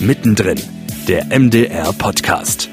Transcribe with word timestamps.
Mittendrin, 0.00 0.60
der 1.08 1.26
MDR 1.26 1.90
Podcast. 1.94 2.68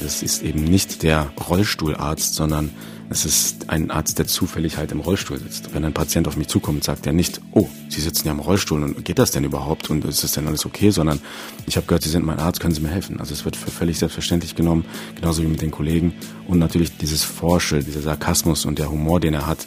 Das 0.00 0.22
ist 0.22 0.42
eben 0.42 0.62
nicht 0.62 1.02
der 1.02 1.32
Rollstuhlarzt, 1.48 2.34
sondern 2.34 2.70
es 3.10 3.24
ist 3.24 3.68
ein 3.68 3.90
Arzt, 3.90 4.20
der 4.20 4.28
zufällig 4.28 4.76
halt 4.76 4.92
im 4.92 5.00
Rollstuhl 5.00 5.38
sitzt. 5.38 5.74
Wenn 5.74 5.84
ein 5.84 5.92
Patient 5.92 6.28
auf 6.28 6.36
mich 6.36 6.46
zukommt, 6.46 6.84
sagt 6.84 7.06
er 7.06 7.12
nicht, 7.12 7.40
oh, 7.50 7.68
Sie 7.88 8.00
sitzen 8.00 8.28
ja 8.28 8.32
im 8.32 8.38
Rollstuhl 8.38 8.82
und 8.82 9.04
geht 9.04 9.18
das 9.18 9.32
denn 9.32 9.42
überhaupt 9.42 9.90
und 9.90 10.04
ist 10.04 10.22
das 10.22 10.32
denn 10.32 10.46
alles 10.46 10.66
okay, 10.66 10.90
sondern 10.90 11.20
ich 11.66 11.76
habe 11.76 11.86
gehört, 11.88 12.04
Sie 12.04 12.10
sind 12.10 12.24
mein 12.24 12.38
Arzt, 12.38 12.60
können 12.60 12.74
Sie 12.74 12.80
mir 12.80 12.90
helfen? 12.90 13.18
Also 13.18 13.34
es 13.34 13.44
wird 13.44 13.56
für 13.56 13.70
völlig 13.72 13.98
selbstverständlich 13.98 14.54
genommen, 14.54 14.84
genauso 15.16 15.42
wie 15.42 15.48
mit 15.48 15.62
den 15.62 15.72
Kollegen 15.72 16.14
und 16.46 16.60
natürlich 16.60 16.96
dieses 16.96 17.24
Forsche, 17.24 17.80
dieser 17.80 18.02
Sarkasmus 18.02 18.64
und 18.64 18.78
der 18.78 18.90
Humor, 18.90 19.18
den 19.18 19.34
er 19.34 19.48
hat, 19.48 19.66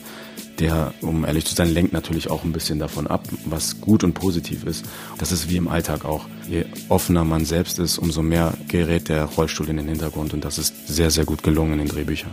der, 0.60 0.94
um 1.02 1.26
ehrlich 1.26 1.46
zu 1.46 1.56
sein, 1.56 1.70
lenkt 1.74 1.94
natürlich 1.94 2.30
auch 2.30 2.44
ein 2.44 2.52
bisschen 2.52 2.80
davon 2.80 3.08
ab, 3.08 3.28
was 3.46 3.80
gut 3.82 4.04
und 4.04 4.14
positiv 4.14 4.66
ist. 4.66 4.86
Das 5.18 5.32
ist 5.32 5.50
wie 5.50 5.58
im 5.58 5.68
Alltag 5.68 6.06
auch. 6.06 6.26
Je 6.48 6.66
offener 6.90 7.24
man 7.24 7.46
selbst 7.46 7.80
ist, 7.80 7.98
umso 7.98 8.22
mehr 8.22 8.54
gerät 8.68 9.10
der 9.10 9.26
Rollstuhl 9.26 9.70
in 9.70 9.78
den 9.78 9.88
Hintergrund 9.88 10.34
und 10.34 10.44
das 10.44 10.58
ist 10.58 10.88
sehr, 10.88 11.12
sehr 11.12 11.26
gut 11.26 11.44
gelungen 11.44 11.74
in 11.74 11.80
den 11.80 11.88
Drehbüchern. 11.88 12.32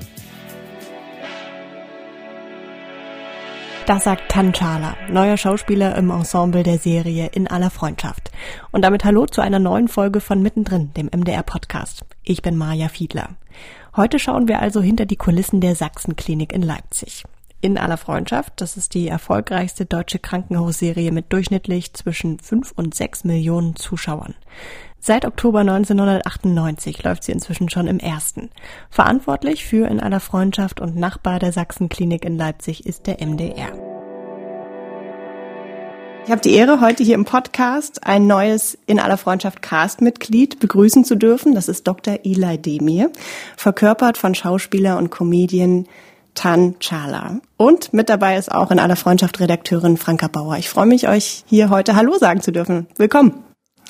Das 3.87 4.03
sagt 4.03 4.33
Tan 4.33 4.53
Chala, 4.53 4.97
neuer 5.09 5.37
Schauspieler 5.37 5.97
im 5.97 6.11
Ensemble 6.11 6.65
der 6.65 6.79
Serie 6.79 7.31
In 7.33 7.47
aller 7.47 7.71
Freundschaft. 7.71 8.33
Und 8.73 8.83
damit 8.83 9.05
hallo 9.05 9.27
zu 9.27 9.41
einer 9.41 9.61
neuen 9.61 9.87
Folge 9.87 10.21
von 10.21 10.43
Mittendrin, 10.43 10.93
dem 10.95 11.07
MDR 11.07 11.45
Podcast. 11.45 12.05
Ich 12.25 12.43
bin 12.43 12.57
Maja 12.57 12.89
Fiedler. 12.89 13.37
Heute 13.95 14.19
schauen 14.19 14.49
wir 14.49 14.61
also 14.61 14.83
hinter 14.83 15.07
die 15.07 15.15
Kulissen 15.15 15.61
der 15.61 15.77
Sachsenklinik 15.77 16.53
in 16.53 16.63
Leipzig 16.63 17.25
in 17.61 17.79
aller 17.79 17.97
Freundschaft. 17.97 18.55
Das 18.57 18.77
ist 18.77 18.95
die 18.95 19.09
erfolgreichste 19.09 19.87
deutsche 19.87 20.19
Krankenhausserie 20.19 21.13
mit 21.13 21.33
durchschnittlich 21.33 21.93
zwischen 21.95 22.39
5 22.39 22.73
und 22.77 22.95
6 22.95 23.25
Millionen 23.25 23.77
Zuschauern. 23.77 24.35
Seit 24.99 25.25
Oktober 25.25 25.61
1998 25.61 27.03
läuft 27.03 27.25
sie 27.25 27.33
inzwischen 27.33 27.71
schon 27.71 27.87
im 27.87 27.99
ersten. 27.99 28.51
Verantwortlich 28.91 29.65
für 29.65 29.87
In 29.89 30.01
aller 30.01 30.21
Freundschaft 30.21 30.81
und 30.81 30.97
Nachbar 30.97 31.39
der 31.39 31.53
Sachsenklinik 31.53 32.25
in 32.25 32.37
Leipzig 32.37 32.87
ist 32.87 33.07
der 33.07 33.25
MDR. 33.25 33.73
Ich 36.25 36.33
habe 36.33 36.41
die 36.41 36.55
Ehre, 36.55 36.81
heute 36.81 37.05
hier 37.05 37.15
im 37.15 37.25
Podcast 37.25 38.05
ein 38.05 38.27
neues 38.27 38.77
In 38.87 38.99
aller 38.99 39.17
Freundschaft 39.17 39.63
Cast-Mitglied 39.63 40.59
begrüßen 40.59 41.05
zu 41.05 41.15
dürfen. 41.15 41.55
Das 41.55 41.69
ist 41.69 41.87
Dr. 41.87 42.19
Eli 42.25 42.59
Demir, 42.59 43.13
verkörpert 43.57 44.19
von 44.19 44.35
Schauspieler 44.35 44.99
und 44.99 45.11
Comedian 45.11 45.87
Tan 46.37 46.77
Chala. 46.79 47.41
Und 47.57 47.93
mit 47.93 48.09
dabei 48.09 48.37
ist 48.37 48.53
auch 48.53 48.71
in 48.71 48.79
aller 48.79 48.95
Freundschaft 48.95 49.41
Redakteurin 49.41 49.97
Franka 49.97 50.29
Bauer. 50.29 50.57
Ich 50.59 50.69
freue 50.69 50.87
mich, 50.87 51.09
euch 51.09 51.43
hier 51.47 51.71
heute 51.71 51.97
Hallo 51.97 52.17
sagen 52.19 52.41
zu 52.41 52.53
dürfen. 52.53 52.87
Willkommen. 52.97 53.43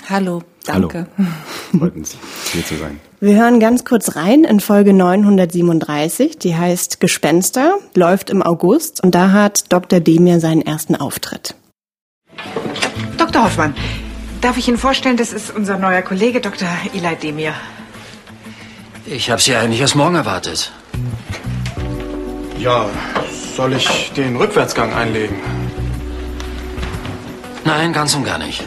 Hallo, 0.09 0.43
danke. 0.65 1.07
Hallo. 1.19 1.29
Freut 1.79 1.97
uns, 1.97 2.17
hier 2.53 2.65
zu 2.65 2.77
sein. 2.77 3.01
Wir 3.21 3.35
hören 3.37 3.61
ganz 3.61 3.85
kurz 3.85 4.15
rein 4.15 4.45
in 4.45 4.61
Folge 4.61 4.93
937, 4.93 6.39
die 6.39 6.55
heißt 6.55 7.01
Gespenster, 7.01 7.79
läuft 7.95 8.31
im 8.31 8.43
August 8.43 9.03
und 9.03 9.15
da 9.15 9.33
hat 9.33 9.73
Dr. 9.73 10.01
Demir 10.01 10.39
seinen 10.39 10.63
ersten 10.63 10.95
Auftritt. 10.95 11.55
Dr. 13.17 13.45
Hoffmann, 13.45 13.75
darf 14.43 14.59
ich 14.59 14.69
Ihnen 14.69 14.79
vorstellen, 14.79 15.17
das 15.17 15.33
ist 15.33 15.55
unser 15.55 15.79
neuer 15.79 16.03
Kollege 16.03 16.41
Dr. 16.41 16.69
Eli 16.95 17.17
Demir. 17.17 17.55
Ich 19.07 19.31
habe 19.31 19.41
Sie 19.41 19.55
eigentlich 19.55 19.81
erst 19.81 19.97
morgen 19.97 20.15
erwartet. 20.15 20.73
Ja, 22.59 22.89
soll 23.55 23.75
ich 23.75 24.13
den 24.17 24.37
Rückwärtsgang 24.37 24.93
einlegen? 24.95 25.37
Nein, 27.65 27.93
ganz 27.93 28.15
und 28.15 28.25
gar 28.25 28.39
nicht. 28.39 28.65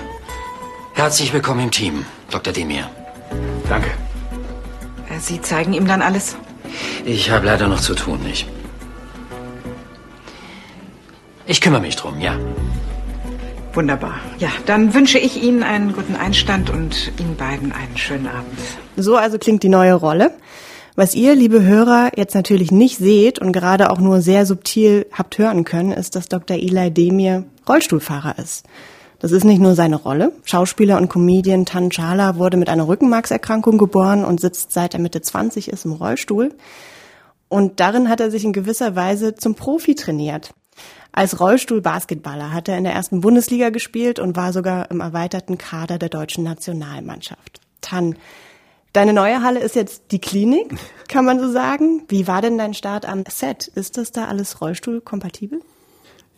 Herzlich 0.94 1.34
willkommen 1.34 1.62
im 1.62 1.72
Team, 1.72 2.06
Dr. 2.30 2.54
Demir. 2.54 2.90
Danke. 3.68 3.90
Äh, 5.10 5.20
Sie 5.20 5.42
zeigen 5.42 5.74
ihm 5.74 5.88
dann 5.88 6.02
alles? 6.02 6.38
Ich 7.04 7.32
habe 7.32 7.46
leider 7.46 7.68
noch 7.68 7.80
zu 7.80 7.96
tun, 7.96 8.22
nicht? 8.22 8.48
Ich 11.48 11.60
kümmere 11.62 11.82
mich 11.82 11.96
drum, 11.96 12.20
ja. 12.20 12.38
Wunderbar. 13.74 14.20
Ja, 14.38 14.50
dann 14.66 14.94
wünsche 14.94 15.18
ich 15.18 15.42
Ihnen 15.42 15.64
einen 15.64 15.94
guten 15.94 16.16
Einstand 16.16 16.70
und 16.70 17.12
Ihnen 17.20 17.36
beiden 17.38 17.72
einen 17.72 17.98
schönen 17.98 18.28
Abend. 18.28 18.60
So 18.98 19.16
also 19.16 19.40
klingt 19.40 19.64
die 19.64 19.70
neue 19.70 19.94
Rolle. 19.94 20.32
Was 21.00 21.16
ihr, 21.16 21.34
liebe 21.34 21.64
Hörer, 21.64 22.12
jetzt 22.18 22.36
natürlich 22.36 22.74
nicht 22.74 22.98
seht 22.98 23.40
und 23.40 23.54
gerade 23.54 23.90
auch 23.90 24.00
nur 24.00 24.20
sehr 24.20 24.46
subtil 24.46 25.06
habt 25.14 25.38
hören 25.38 25.64
können, 25.64 25.94
ist, 25.94 26.18
dass 26.18 26.28
Dr. 26.28 26.58
Eli 26.58 26.92
Demir 26.92 27.46
Rollstuhlfahrer 27.70 28.38
ist. 28.38 28.66
Das 29.20 29.32
ist 29.32 29.46
nicht 29.46 29.62
nur 29.62 29.76
seine 29.76 29.96
Rolle. 29.96 30.34
Schauspieler 30.44 30.98
und 30.98 31.08
Comedian 31.08 31.66
Tan 31.66 31.90
Chala 31.90 32.36
wurde 32.36 32.58
mit 32.58 32.68
einer 32.68 32.90
Rückenmarkserkrankung 32.90 33.78
geboren 33.78 34.26
und 34.26 34.42
sitzt 34.42 34.74
seit 34.74 34.94
er 34.94 35.00
Mitte 35.00 35.22
20 35.22 35.70
ist 35.70 35.86
im 35.86 35.94
Rollstuhl. 35.94 36.54
Und 37.48 37.80
darin 37.80 38.10
hat 38.10 38.20
er 38.20 38.30
sich 38.30 38.44
in 38.44 38.52
gewisser 38.52 38.98
Weise 38.98 39.36
zum 39.36 39.56
Profi 39.56 39.96
trainiert. 39.96 40.54
Als 41.14 41.40
Rollstuhl-Basketballer 41.40 42.52
hat 42.52 42.68
er 42.68 42.78
in 42.78 42.84
der 42.84 42.92
ersten 42.92 43.22
Bundesliga 43.22 43.70
gespielt 43.70 44.20
und 44.20 44.36
war 44.36 44.52
sogar 44.52 44.92
im 44.92 45.00
erweiterten 45.00 45.58
Kader 45.58 45.98
der 45.98 46.10
deutschen 46.10 46.44
Nationalmannschaft. 46.44 47.62
Tan, 47.80 48.18
Deine 48.94 49.14
neue 49.14 49.44
Halle 49.44 49.60
ist 49.60 49.76
jetzt 49.76 50.12
die 50.12 50.20
Klinik, 50.20 50.76
kann 51.08 51.24
man 51.24 51.40
so 51.40 51.52
sagen. 51.52 52.04
Wie 52.08 52.28
war 52.28 52.42
denn 52.42 52.58
dein 52.58 52.74
Start 52.74 53.06
am 53.06 53.24
Set? 53.30 53.68
Ist 53.68 53.98
das 53.98 54.12
da 54.12 54.26
alles 54.26 54.62
Rollstuhlkompatibel? 54.62 55.62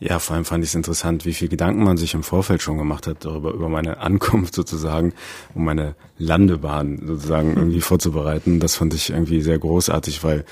Ja, 0.02 0.20
vor 0.20 0.36
allem 0.36 0.46
fand 0.46 0.64
ich 0.64 0.72
es 0.72 0.76
interessant, 0.76 1.26
wie 1.26 1.34
viel 1.34 1.48
Gedanken 1.48 1.84
man 1.84 1.96
sich 1.96 2.16
im 2.16 2.24
Vorfeld 2.24 2.62
schon 2.62 2.78
gemacht 2.78 3.06
hat 3.08 3.24
darüber, 3.24 3.54
über 3.54 3.70
meine 3.70 4.00
Ankunft 4.00 4.56
sozusagen, 4.56 5.14
um 5.54 5.64
meine 5.64 5.96
Landebahn 6.18 7.04
sozusagen 7.06 7.56
irgendwie 7.56 7.82
vorzubereiten. 7.82 8.60
Das 8.60 8.76
fand 8.76 8.96
ich 8.96 9.12
irgendwie 9.12 9.42
sehr 9.42 9.60
großartig, 9.60 10.24
weil 10.24 10.44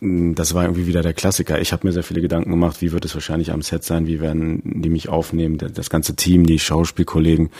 hm, 0.00 0.34
das 0.34 0.54
war 0.54 0.64
irgendwie 0.64 0.88
wieder 0.88 1.02
der 1.02 1.14
Klassiker. 1.14 1.60
Ich 1.60 1.72
habe 1.72 1.86
mir 1.86 1.92
sehr 1.92 2.02
viele 2.02 2.20
Gedanken 2.20 2.50
gemacht, 2.50 2.82
wie 2.82 2.92
wird 2.92 3.04
es 3.04 3.14
wahrscheinlich 3.14 3.52
am 3.52 3.62
Set 3.62 3.84
sein, 3.84 4.08
wie 4.08 4.20
werden 4.20 4.60
die 4.82 4.90
mich 4.90 5.08
aufnehmen, 5.08 5.56
das 5.56 5.88
ganze 5.88 6.16
Team, 6.16 6.44
die 6.44 6.58
Schauspielkollegen. 6.58 7.50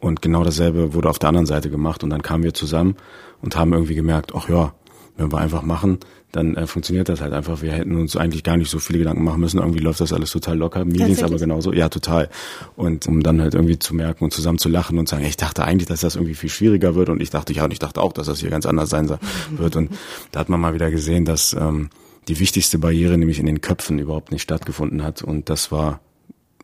Und 0.00 0.22
genau 0.22 0.44
dasselbe 0.44 0.94
wurde 0.94 1.08
auf 1.08 1.18
der 1.18 1.28
anderen 1.28 1.46
Seite 1.46 1.70
gemacht. 1.70 2.02
Und 2.04 2.10
dann 2.10 2.22
kamen 2.22 2.44
wir 2.44 2.54
zusammen 2.54 2.96
und 3.42 3.56
haben 3.56 3.72
irgendwie 3.72 3.94
gemerkt, 3.94 4.32
ach 4.34 4.48
ja, 4.48 4.74
wenn 5.16 5.32
wir 5.32 5.38
einfach 5.38 5.62
machen, 5.62 5.98
dann 6.32 6.56
äh, 6.56 6.66
funktioniert 6.66 7.08
das 7.08 7.20
halt 7.20 7.32
einfach. 7.32 7.62
Wir 7.62 7.72
hätten 7.72 7.94
uns 7.94 8.16
eigentlich 8.16 8.42
gar 8.42 8.56
nicht 8.56 8.70
so 8.70 8.80
viele 8.80 8.98
Gedanken 8.98 9.22
machen 9.22 9.40
müssen. 9.40 9.58
Irgendwie 9.58 9.78
läuft 9.78 10.00
das 10.00 10.12
alles 10.12 10.32
total 10.32 10.58
locker. 10.58 10.84
Mir 10.84 11.06
ging's 11.06 11.22
aber 11.22 11.38
genauso. 11.38 11.72
Ja, 11.72 11.88
total. 11.88 12.28
Und 12.74 13.06
um 13.06 13.22
dann 13.22 13.40
halt 13.40 13.54
irgendwie 13.54 13.78
zu 13.78 13.94
merken 13.94 14.24
und 14.24 14.32
zusammen 14.32 14.58
zu 14.58 14.68
lachen 14.68 14.98
und 14.98 15.08
sagen, 15.08 15.24
ich 15.24 15.36
dachte 15.36 15.64
eigentlich, 15.64 15.86
dass 15.86 16.00
das 16.00 16.16
irgendwie 16.16 16.34
viel 16.34 16.50
schwieriger 16.50 16.96
wird. 16.96 17.08
Und 17.08 17.22
ich 17.22 17.30
dachte, 17.30 17.52
ja, 17.52 17.64
und 17.64 17.72
ich 17.72 17.78
dachte 17.78 18.02
auch, 18.02 18.12
dass 18.12 18.26
das 18.26 18.40
hier 18.40 18.50
ganz 18.50 18.66
anders 18.66 18.90
sein 18.90 19.08
wird. 19.50 19.76
Und 19.76 19.90
da 20.32 20.40
hat 20.40 20.48
man 20.48 20.60
mal 20.60 20.74
wieder 20.74 20.90
gesehen, 20.90 21.24
dass 21.24 21.54
ähm, 21.54 21.90
die 22.26 22.40
wichtigste 22.40 22.78
Barriere 22.78 23.16
nämlich 23.16 23.38
in 23.38 23.46
den 23.46 23.60
Köpfen 23.60 24.00
überhaupt 24.00 24.32
nicht 24.32 24.42
stattgefunden 24.42 25.04
hat. 25.04 25.22
Und 25.22 25.48
das 25.48 25.70
war 25.70 26.00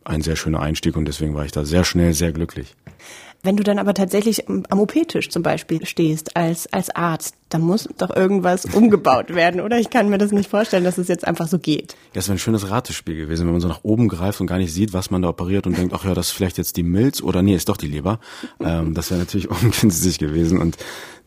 ein 0.05 0.23
sehr 0.23 0.37
schöner 0.37 0.61
Einstieg 0.61 0.97
und 0.97 1.07
deswegen 1.07 1.35
war 1.35 1.45
ich 1.45 1.53
da 1.53 1.65
sehr 1.65 1.85
schnell 1.85 2.13
sehr 2.13 2.33
glücklich. 2.33 2.75
Wenn 3.43 3.57
du 3.57 3.63
dann 3.63 3.79
aber 3.79 3.95
tatsächlich 3.95 4.49
am 4.49 4.65
OP-Tisch 4.71 5.31
zum 5.31 5.43
Beispiel 5.43 5.87
stehst 5.87 6.37
als, 6.37 6.71
als 6.75 6.95
Arzt, 6.95 7.35
dann 7.49 7.63
muss 7.63 7.89
doch 7.97 8.15
irgendwas 8.15 8.67
umgebaut 8.67 9.35
werden, 9.35 9.63
oder? 9.63 9.79
Ich 9.79 9.89
kann 9.89 10.11
mir 10.11 10.19
das 10.19 10.31
nicht 10.31 10.51
vorstellen, 10.51 10.85
dass 10.85 10.99
es 10.99 11.09
jetzt 11.09 11.27
einfach 11.27 11.49
so 11.49 11.59
geht. 11.59 11.97
Ja, 12.13 12.19
es 12.19 12.29
wäre 12.29 12.37
ein 12.37 12.39
schönes 12.39 12.69
Ratespiel 12.69 13.17
gewesen, 13.17 13.47
wenn 13.47 13.53
man 13.53 13.63
so 13.63 13.69
nach 13.69 13.83
oben 13.83 14.09
greift 14.09 14.43
und 14.43 14.47
gar 14.47 14.59
nicht 14.59 14.75
sieht, 14.75 14.93
was 14.93 15.11
man 15.11 15.23
da 15.23 15.31
operiert 15.31 15.67
und 15.67 15.79
denkt, 15.79 15.95
ach 15.95 16.05
ja, 16.05 16.13
das 16.13 16.29
ist 16.29 16.33
vielleicht 16.33 16.59
jetzt 16.59 16.77
die 16.77 16.83
Milz 16.83 17.23
oder 17.23 17.41
nee, 17.41 17.55
ist 17.55 17.71
doch 17.71 17.79
die 17.79 17.89
Leber. 17.89 18.21
Ähm, 18.61 18.93
das 18.93 19.11
wäre 19.11 19.21
natürlich 19.21 19.51
ungünstig 19.63 20.19
gewesen 20.19 20.59
und 20.59 20.77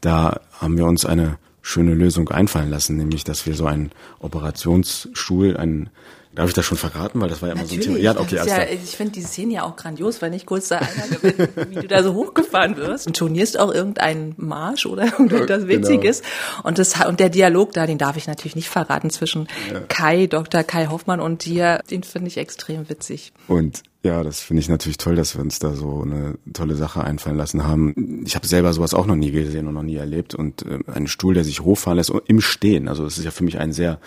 da 0.02 0.40
haben 0.60 0.78
wir 0.78 0.86
uns 0.86 1.06
eine 1.06 1.40
schöne 1.64 1.96
Lösung 1.96 2.30
einfallen 2.30 2.70
lassen, 2.70 2.98
nämlich, 2.98 3.24
dass 3.24 3.48
wir 3.48 3.56
so 3.56 3.66
einen 3.66 3.92
Operationsstuhl, 4.20 5.58
einen 5.58 5.90
Darf 6.36 6.48
ich 6.48 6.56
das 6.56 6.66
schon 6.66 6.78
verraten? 6.78 7.22
Weil 7.22 7.30
das 7.30 7.42
war 7.42 7.50
ja 7.50 7.54
immer 7.54 7.64
Natürlich, 7.64 7.86
so 7.86 7.92
ein 7.92 7.98
Thema. 7.98 8.14
Ja, 8.14 8.20
okay, 8.20 8.40
alles 8.40 8.52
ja, 8.52 8.64
Ich 8.64 8.96
finde 8.96 9.12
die 9.14 9.22
Szene 9.22 9.54
ja 9.54 9.64
auch 9.64 9.76
grandios, 9.76 10.22
weil 10.22 10.32
nicht 10.32 10.48
kurz 10.48 10.68
da 10.68 10.80
einer 10.80 11.08
gewinnt, 11.08 11.50
wie 11.70 11.76
du 11.76 11.88
da 11.88 12.02
so 12.02 12.16
hochgefahren 12.16 12.76
wirst 12.78 13.06
und 13.06 13.16
turnierst 13.16 13.60
auch 13.60 13.72
irgendeinen 13.72 14.34
Marsch 14.38 14.88
oder 14.88 15.06
irgendwas 15.20 15.48
genau. 15.48 15.68
Witziges. 15.68 16.22
Genau. 16.22 16.68
Und, 16.68 16.80
das, 16.80 17.06
und 17.06 17.20
der 17.20 17.30
Dialog 17.30 17.74
da, 17.74 17.86
den 17.86 18.00
darf 18.00 18.18
ich 18.18 18.26
natürlich 18.26 18.56
nicht 18.56 18.70
verraten 18.70 19.12
zwischen 19.12 19.48
ja. 19.72 19.82
Kai, 19.82 20.26
Dr. 20.26 20.64
Kai 20.64 20.88
Hoffmann 20.88 21.20
und 21.20 21.46
dir, 21.46 21.82
den 21.92 22.02
finde 22.02 22.30
ich 22.30 22.38
extrem 22.38 22.90
witzig. 22.90 23.32
Und 23.48 23.84
ja, 24.04 24.22
das 24.22 24.42
finde 24.42 24.60
ich 24.60 24.68
natürlich 24.68 24.98
toll, 24.98 25.16
dass 25.16 25.36
wir 25.36 25.42
uns 25.42 25.60
da 25.60 25.76
so 25.76 26.02
eine 26.02 26.38
tolle 26.52 26.76
Sache 26.76 27.04
einfallen 27.04 27.38
lassen 27.38 27.64
haben. 27.64 28.24
Ich 28.26 28.36
habe 28.36 28.46
selber 28.46 28.74
sowas 28.74 28.94
auch 28.94 29.06
noch 29.06 29.16
nie 29.16 29.32
gesehen 29.32 29.66
und 29.68 29.76
noch 29.76 29.84
nie 29.84 29.96
erlebt. 29.96 30.36
Und 30.36 30.66
äh, 30.66 30.80
ein 30.94 31.08
Stuhl, 31.08 31.34
der 31.34 31.46
sich 31.46 31.62
hochfahren 31.62 31.98
lässt 31.98 32.12
im 32.28 32.42
Stehen. 32.42 32.90
Also 32.90 33.06
das 33.06 33.18
ist 33.18 33.24
ja 33.24 33.32
für 33.32 33.46
mich 33.46 33.60
ein 33.60 33.72
sehr 33.72 34.00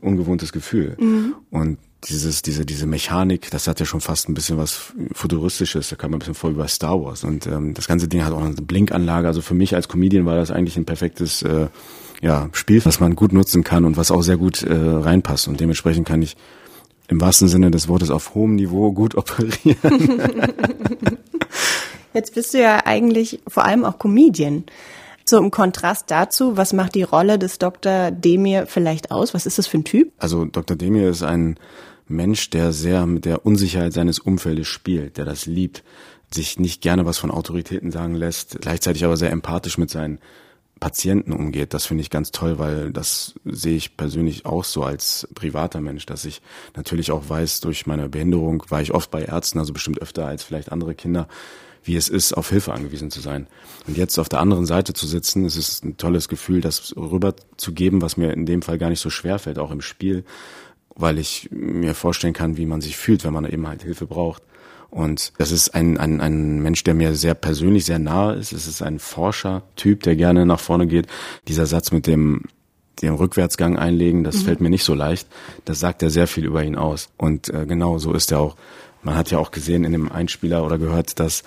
ungewohntes 0.00 0.52
Gefühl. 0.52 0.96
Mhm. 0.98 1.34
Und 1.50 1.78
dieses, 2.08 2.42
diese, 2.42 2.66
diese 2.66 2.86
Mechanik, 2.86 3.48
das 3.52 3.68
hat 3.68 3.78
ja 3.78 3.86
schon 3.86 4.00
fast 4.00 4.28
ein 4.28 4.34
bisschen 4.34 4.58
was 4.58 4.92
Futuristisches, 5.12 5.88
da 5.88 5.96
kam 5.96 6.10
man 6.10 6.16
ein 6.16 6.18
bisschen 6.18 6.34
vor 6.34 6.50
über 6.50 6.66
Star 6.66 7.00
Wars. 7.00 7.22
Und 7.22 7.46
ähm, 7.46 7.74
das 7.74 7.86
ganze 7.86 8.08
Ding 8.08 8.24
hat 8.24 8.32
auch 8.32 8.42
eine 8.42 8.54
Blinkanlage. 8.54 9.28
Also 9.28 9.40
für 9.40 9.54
mich 9.54 9.76
als 9.76 9.88
Comedian 9.88 10.26
war 10.26 10.34
das 10.34 10.50
eigentlich 10.50 10.76
ein 10.76 10.84
perfektes 10.84 11.42
äh, 11.42 11.68
ja, 12.20 12.48
Spiel, 12.54 12.84
was 12.84 12.98
man 12.98 13.14
gut 13.14 13.32
nutzen 13.32 13.62
kann 13.62 13.84
und 13.84 13.96
was 13.96 14.10
auch 14.10 14.22
sehr 14.22 14.36
gut 14.36 14.64
äh, 14.64 14.74
reinpasst. 14.74 15.46
Und 15.46 15.60
dementsprechend 15.60 16.08
kann 16.08 16.22
ich 16.22 16.36
im 17.08 17.20
wahrsten 17.20 17.48
Sinne 17.48 17.70
des 17.70 17.88
Wortes 17.88 18.10
auf 18.10 18.34
hohem 18.34 18.54
Niveau 18.54 18.92
gut 18.92 19.14
operieren. 19.16 20.52
Jetzt 22.12 22.34
bist 22.34 22.54
du 22.54 22.60
ja 22.60 22.82
eigentlich 22.84 23.40
vor 23.48 23.64
allem 23.64 23.84
auch 23.84 23.98
Comedian. 23.98 24.64
So 25.26 25.38
im 25.38 25.50
Kontrast 25.50 26.10
dazu, 26.10 26.56
was 26.56 26.72
macht 26.74 26.94
die 26.94 27.02
Rolle 27.02 27.38
des 27.38 27.58
Dr. 27.58 28.10
Demir 28.10 28.66
vielleicht 28.66 29.10
aus? 29.10 29.32
Was 29.32 29.46
ist 29.46 29.58
das 29.58 29.66
für 29.66 29.78
ein 29.78 29.84
Typ? 29.84 30.12
Also 30.18 30.44
Dr. 30.44 30.76
Demir 30.76 31.08
ist 31.08 31.22
ein 31.22 31.58
Mensch, 32.06 32.50
der 32.50 32.72
sehr 32.72 33.06
mit 33.06 33.24
der 33.24 33.46
Unsicherheit 33.46 33.94
seines 33.94 34.18
Umfeldes 34.18 34.68
spielt, 34.68 35.16
der 35.16 35.24
das 35.24 35.46
liebt, 35.46 35.82
sich 36.32 36.58
nicht 36.58 36.82
gerne 36.82 37.06
was 37.06 37.16
von 37.16 37.30
Autoritäten 37.30 37.90
sagen 37.90 38.14
lässt, 38.14 38.60
gleichzeitig 38.60 39.04
aber 39.04 39.16
sehr 39.16 39.30
empathisch 39.30 39.78
mit 39.78 39.90
seinen 39.90 40.18
Patienten 40.84 41.32
umgeht. 41.32 41.72
Das 41.72 41.86
finde 41.86 42.02
ich 42.02 42.10
ganz 42.10 42.30
toll, 42.30 42.58
weil 42.58 42.92
das 42.92 43.36
sehe 43.46 43.74
ich 43.74 43.96
persönlich 43.96 44.44
auch 44.44 44.64
so 44.64 44.82
als 44.82 45.26
privater 45.34 45.80
Mensch, 45.80 46.04
dass 46.04 46.26
ich 46.26 46.42
natürlich 46.76 47.10
auch 47.10 47.26
weiß, 47.26 47.60
durch 47.60 47.86
meine 47.86 48.10
Behinderung 48.10 48.62
war 48.68 48.82
ich 48.82 48.92
oft 48.92 49.10
bei 49.10 49.22
Ärzten, 49.22 49.58
also 49.58 49.72
bestimmt 49.72 50.02
öfter 50.02 50.26
als 50.26 50.42
vielleicht 50.42 50.70
andere 50.70 50.94
Kinder, 50.94 51.26
wie 51.84 51.96
es 51.96 52.10
ist, 52.10 52.34
auf 52.34 52.50
Hilfe 52.50 52.74
angewiesen 52.74 53.10
zu 53.10 53.22
sein. 53.22 53.46
Und 53.86 53.96
jetzt 53.96 54.18
auf 54.18 54.28
der 54.28 54.40
anderen 54.40 54.66
Seite 54.66 54.92
zu 54.92 55.06
sitzen, 55.06 55.46
es 55.46 55.56
ist 55.56 55.86
ein 55.86 55.96
tolles 55.96 56.28
Gefühl, 56.28 56.60
das 56.60 56.94
rüberzugeben, 56.94 58.02
was 58.02 58.18
mir 58.18 58.34
in 58.34 58.44
dem 58.44 58.60
Fall 58.60 58.76
gar 58.76 58.90
nicht 58.90 59.00
so 59.00 59.08
schwer 59.08 59.38
fällt, 59.38 59.58
auch 59.58 59.70
im 59.70 59.80
Spiel, 59.80 60.22
weil 60.94 61.18
ich 61.18 61.48
mir 61.50 61.94
vorstellen 61.94 62.34
kann, 62.34 62.58
wie 62.58 62.66
man 62.66 62.82
sich 62.82 62.98
fühlt, 62.98 63.24
wenn 63.24 63.32
man 63.32 63.50
eben 63.50 63.66
halt 63.66 63.84
Hilfe 63.84 64.04
braucht. 64.04 64.42
Und 64.94 65.32
das 65.38 65.50
ist 65.50 65.74
ein, 65.74 65.98
ein, 65.98 66.20
ein 66.20 66.60
Mensch, 66.60 66.84
der 66.84 66.94
mir 66.94 67.16
sehr 67.16 67.34
persönlich 67.34 67.84
sehr 67.84 67.98
nahe 67.98 68.36
ist. 68.36 68.52
Es 68.52 68.68
ist 68.68 68.80
ein 68.80 69.00
Forscher-Typ, 69.00 70.04
der 70.04 70.14
gerne 70.14 70.46
nach 70.46 70.60
vorne 70.60 70.86
geht. 70.86 71.08
Dieser 71.48 71.66
Satz 71.66 71.90
mit 71.90 72.06
dem 72.06 72.42
den 73.02 73.14
Rückwärtsgang 73.14 73.76
einlegen, 73.76 74.22
das 74.22 74.36
mhm. 74.36 74.40
fällt 74.42 74.60
mir 74.60 74.70
nicht 74.70 74.84
so 74.84 74.94
leicht. 74.94 75.26
Das 75.64 75.80
sagt 75.80 76.02
ja 76.02 76.10
sehr 76.10 76.28
viel 76.28 76.44
über 76.44 76.62
ihn 76.62 76.76
aus. 76.76 77.08
Und 77.16 77.48
äh, 77.48 77.66
genau 77.66 77.98
so 77.98 78.12
ist 78.12 78.30
er 78.30 78.38
auch. 78.38 78.54
Man 79.02 79.16
hat 79.16 79.32
ja 79.32 79.38
auch 79.38 79.50
gesehen 79.50 79.82
in 79.82 79.90
dem 79.90 80.12
Einspieler 80.12 80.64
oder 80.64 80.78
gehört, 80.78 81.18
dass 81.18 81.42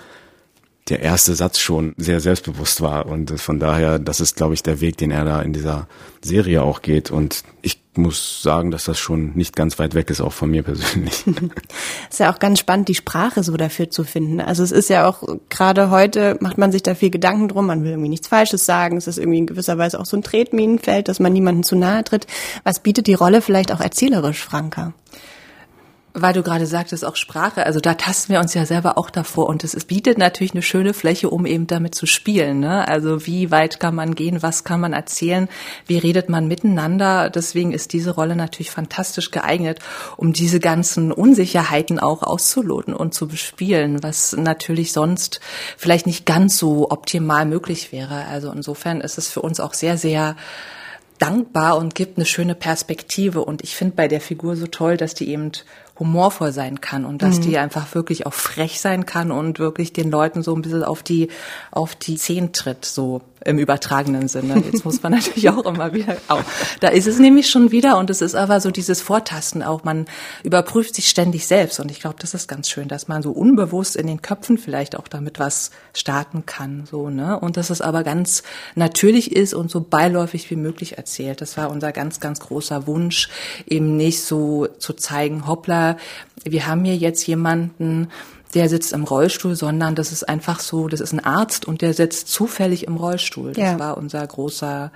der 0.88 1.00
erste 1.00 1.34
Satz 1.34 1.58
schon 1.58 1.94
sehr 1.96 2.20
selbstbewusst 2.20 2.80
war. 2.80 3.06
Und 3.06 3.40
von 3.40 3.58
daher, 3.58 3.98
das 3.98 4.20
ist, 4.20 4.36
glaube 4.36 4.54
ich, 4.54 4.62
der 4.62 4.80
Weg, 4.80 4.96
den 4.96 5.10
er 5.10 5.24
da 5.24 5.42
in 5.42 5.52
dieser 5.52 5.86
Serie 6.22 6.62
auch 6.62 6.82
geht. 6.82 7.10
Und 7.10 7.42
ich 7.62 7.80
muss 7.96 8.42
sagen, 8.42 8.70
dass 8.70 8.84
das 8.84 8.98
schon 8.98 9.32
nicht 9.34 9.56
ganz 9.56 9.78
weit 9.78 9.94
weg 9.94 10.08
ist, 10.10 10.20
auch 10.20 10.32
von 10.32 10.50
mir 10.50 10.62
persönlich. 10.62 11.24
ist 12.10 12.20
ja 12.20 12.32
auch 12.32 12.38
ganz 12.38 12.60
spannend, 12.60 12.88
die 12.88 12.94
Sprache 12.94 13.42
so 13.42 13.56
dafür 13.56 13.90
zu 13.90 14.04
finden. 14.04 14.40
Also 14.40 14.62
es 14.62 14.72
ist 14.72 14.88
ja 14.88 15.06
auch, 15.06 15.22
gerade 15.48 15.90
heute 15.90 16.36
macht 16.40 16.58
man 16.58 16.72
sich 16.72 16.82
da 16.82 16.94
viel 16.94 17.10
Gedanken 17.10 17.48
drum, 17.48 17.66
man 17.66 17.82
will 17.82 17.90
irgendwie 17.90 18.08
nichts 18.08 18.28
Falsches 18.28 18.64
sagen. 18.64 18.96
Es 18.96 19.06
ist 19.06 19.18
irgendwie 19.18 19.38
in 19.38 19.46
gewisser 19.46 19.78
Weise 19.78 20.00
auch 20.00 20.06
so 20.06 20.16
ein 20.16 20.22
Tretminenfeld, 20.22 21.08
dass 21.08 21.20
man 21.20 21.32
niemandem 21.32 21.64
zu 21.64 21.76
nahe 21.76 22.04
tritt. 22.04 22.26
Was 22.64 22.80
bietet 22.80 23.06
die 23.06 23.14
Rolle 23.14 23.42
vielleicht 23.42 23.72
auch 23.72 23.80
erzählerisch, 23.80 24.44
Franka? 24.44 24.94
Weil 26.22 26.32
du 26.32 26.42
gerade 26.42 26.66
sagtest, 26.66 27.04
auch 27.04 27.16
Sprache, 27.16 27.64
also 27.64 27.80
da 27.80 27.94
tasten 27.94 28.32
wir 28.32 28.40
uns 28.40 28.54
ja 28.54 28.66
selber 28.66 28.98
auch 28.98 29.10
davor 29.10 29.48
und 29.48 29.64
es, 29.64 29.74
bietet 29.84 30.18
natürlich 30.18 30.52
eine 30.52 30.62
schöne 30.62 30.94
Fläche, 30.94 31.30
um 31.30 31.46
eben 31.46 31.66
damit 31.66 31.94
zu 31.94 32.06
spielen. 32.06 32.60
Ne? 32.60 32.86
Also 32.86 33.26
wie 33.26 33.50
weit 33.50 33.80
kann 33.80 33.94
man 33.94 34.14
gehen, 34.14 34.42
was 34.42 34.64
kann 34.64 34.80
man 34.80 34.92
erzählen, 34.92 35.48
wie 35.86 35.98
redet 35.98 36.28
man 36.28 36.48
miteinander. 36.48 37.30
Deswegen 37.30 37.72
ist 37.72 37.92
diese 37.92 38.10
Rolle 38.10 38.36
natürlich 38.36 38.70
fantastisch 38.70 39.30
geeignet, 39.30 39.78
um 40.16 40.32
diese 40.32 40.60
ganzen 40.60 41.12
Unsicherheiten 41.12 41.98
auch 41.98 42.22
auszuloten 42.22 42.94
und 42.94 43.14
zu 43.14 43.28
bespielen, 43.28 44.02
was 44.02 44.36
natürlich 44.36 44.92
sonst 44.92 45.40
vielleicht 45.76 46.06
nicht 46.06 46.26
ganz 46.26 46.58
so 46.58 46.90
optimal 46.90 47.46
möglich 47.46 47.92
wäre. 47.92 48.26
Also 48.26 48.50
insofern 48.50 49.00
ist 49.00 49.18
es 49.18 49.28
für 49.28 49.42
uns 49.42 49.60
auch 49.60 49.74
sehr, 49.74 49.96
sehr 49.96 50.36
dankbar 51.18 51.76
und 51.76 51.94
gibt 51.94 52.16
eine 52.16 52.26
schöne 52.26 52.54
Perspektive. 52.54 53.44
Und 53.44 53.62
ich 53.62 53.76
finde 53.76 53.96
bei 53.96 54.08
der 54.08 54.20
Figur 54.20 54.56
so 54.56 54.66
toll, 54.66 54.96
dass 54.96 55.14
die 55.14 55.28
eben 55.28 55.52
humorvoll 55.98 56.52
sein 56.52 56.80
kann 56.80 57.04
und 57.04 57.22
dass 57.22 57.38
mhm. 57.38 57.42
die 57.42 57.58
einfach 57.58 57.94
wirklich 57.94 58.26
auch 58.26 58.34
frech 58.34 58.80
sein 58.80 59.06
kann 59.06 59.30
und 59.30 59.58
wirklich 59.58 59.92
den 59.92 60.10
Leuten 60.10 60.42
so 60.42 60.54
ein 60.54 60.62
bisschen 60.62 60.84
auf 60.84 61.02
die, 61.02 61.28
auf 61.70 61.94
die 61.94 62.16
Zehen 62.16 62.52
tritt, 62.52 62.84
so 62.84 63.22
im 63.44 63.58
übertragenen 63.58 64.28
Sinne. 64.28 64.62
Jetzt 64.64 64.84
muss 64.84 65.02
man 65.02 65.12
natürlich 65.18 65.48
auch 65.50 65.64
immer 65.64 65.92
wieder, 65.92 66.16
auch, 66.28 66.42
da 66.80 66.88
ist 66.88 67.06
es 67.06 67.18
nämlich 67.18 67.50
schon 67.50 67.70
wieder 67.70 67.98
und 67.98 68.10
es 68.10 68.20
ist 68.20 68.34
aber 68.34 68.60
so 68.60 68.70
dieses 68.70 69.00
Vortasten 69.00 69.62
auch, 69.62 69.84
man 69.84 70.06
überprüft 70.42 70.94
sich 70.94 71.08
ständig 71.08 71.46
selbst 71.46 71.80
und 71.80 71.90
ich 71.90 72.00
glaube, 72.00 72.16
das 72.18 72.34
ist 72.34 72.48
ganz 72.48 72.68
schön, 72.68 72.88
dass 72.88 73.08
man 73.08 73.22
so 73.22 73.30
unbewusst 73.30 73.96
in 73.96 74.06
den 74.06 74.22
Köpfen 74.22 74.58
vielleicht 74.58 74.96
auch 74.96 75.08
damit 75.08 75.38
was 75.38 75.70
starten 75.94 76.46
kann, 76.46 76.84
so, 76.90 77.10
ne, 77.10 77.38
und 77.38 77.56
dass 77.56 77.70
es 77.70 77.80
aber 77.80 78.04
ganz 78.04 78.42
natürlich 78.74 79.32
ist 79.32 79.54
und 79.54 79.70
so 79.70 79.80
beiläufig 79.80 80.50
wie 80.50 80.56
möglich 80.56 80.98
erzählt. 80.98 81.40
Das 81.40 81.56
war 81.56 81.70
unser 81.70 81.92
ganz, 81.92 82.20
ganz 82.20 82.40
großer 82.40 82.86
Wunsch, 82.86 83.28
eben 83.66 83.96
nicht 83.96 84.22
so 84.22 84.66
zu 84.78 84.92
zeigen, 84.92 85.46
hoppla, 85.46 85.96
wir 86.44 86.66
haben 86.66 86.84
hier 86.84 86.96
jetzt 86.96 87.26
jemanden, 87.26 88.08
der 88.54 88.68
sitzt 88.68 88.92
im 88.92 89.04
Rollstuhl, 89.04 89.54
sondern 89.54 89.94
das 89.94 90.12
ist 90.12 90.28
einfach 90.28 90.60
so, 90.60 90.88
das 90.88 91.00
ist 91.00 91.12
ein 91.12 91.24
Arzt 91.24 91.66
und 91.66 91.82
der 91.82 91.94
sitzt 91.94 92.28
zufällig 92.28 92.86
im 92.86 92.96
Rollstuhl. 92.96 93.52
Das 93.52 93.72
ja. 93.72 93.78
war 93.78 93.96
unser 93.96 94.26
großer, 94.26 94.90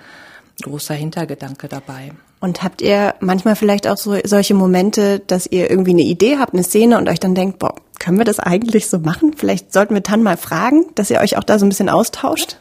großer 0.63 0.95
Hintergedanke 0.95 1.69
dabei. 1.69 2.13
Und 2.41 2.65
habt 2.65 2.83
ihr 2.83 3.15
manchmal 3.21 3.55
vielleicht 3.55 3.87
auch 3.87 3.97
so 3.97 4.17
solche 4.25 4.55
Momente, 4.55 5.21
dass 5.21 5.47
ihr 5.47 5.71
irgendwie 5.71 5.93
eine 5.93 6.03
Idee 6.03 6.39
habt, 6.39 6.55
eine 6.55 6.65
Szene 6.65 6.99
und 6.99 7.09
euch 7.09 7.21
dann 7.21 7.37
denkt, 7.37 7.61
boah, 7.61 7.75
können 8.01 8.19
wir 8.19 8.25
das 8.25 8.41
eigentlich 8.41 8.89
so 8.89 8.99
machen? 8.99 9.35
Vielleicht 9.37 9.73
sollten 9.73 9.95
wir 9.95 10.03
Tan 10.03 10.25
mal 10.25 10.37
fragen, 10.37 10.87
dass 10.97 11.11
ihr 11.11 11.21
euch 11.21 11.37
auch 11.37 11.45
da 11.45 11.61
so 11.61 11.67
ein 11.67 11.69
bisschen 11.69 11.89
austauscht? 11.89 12.57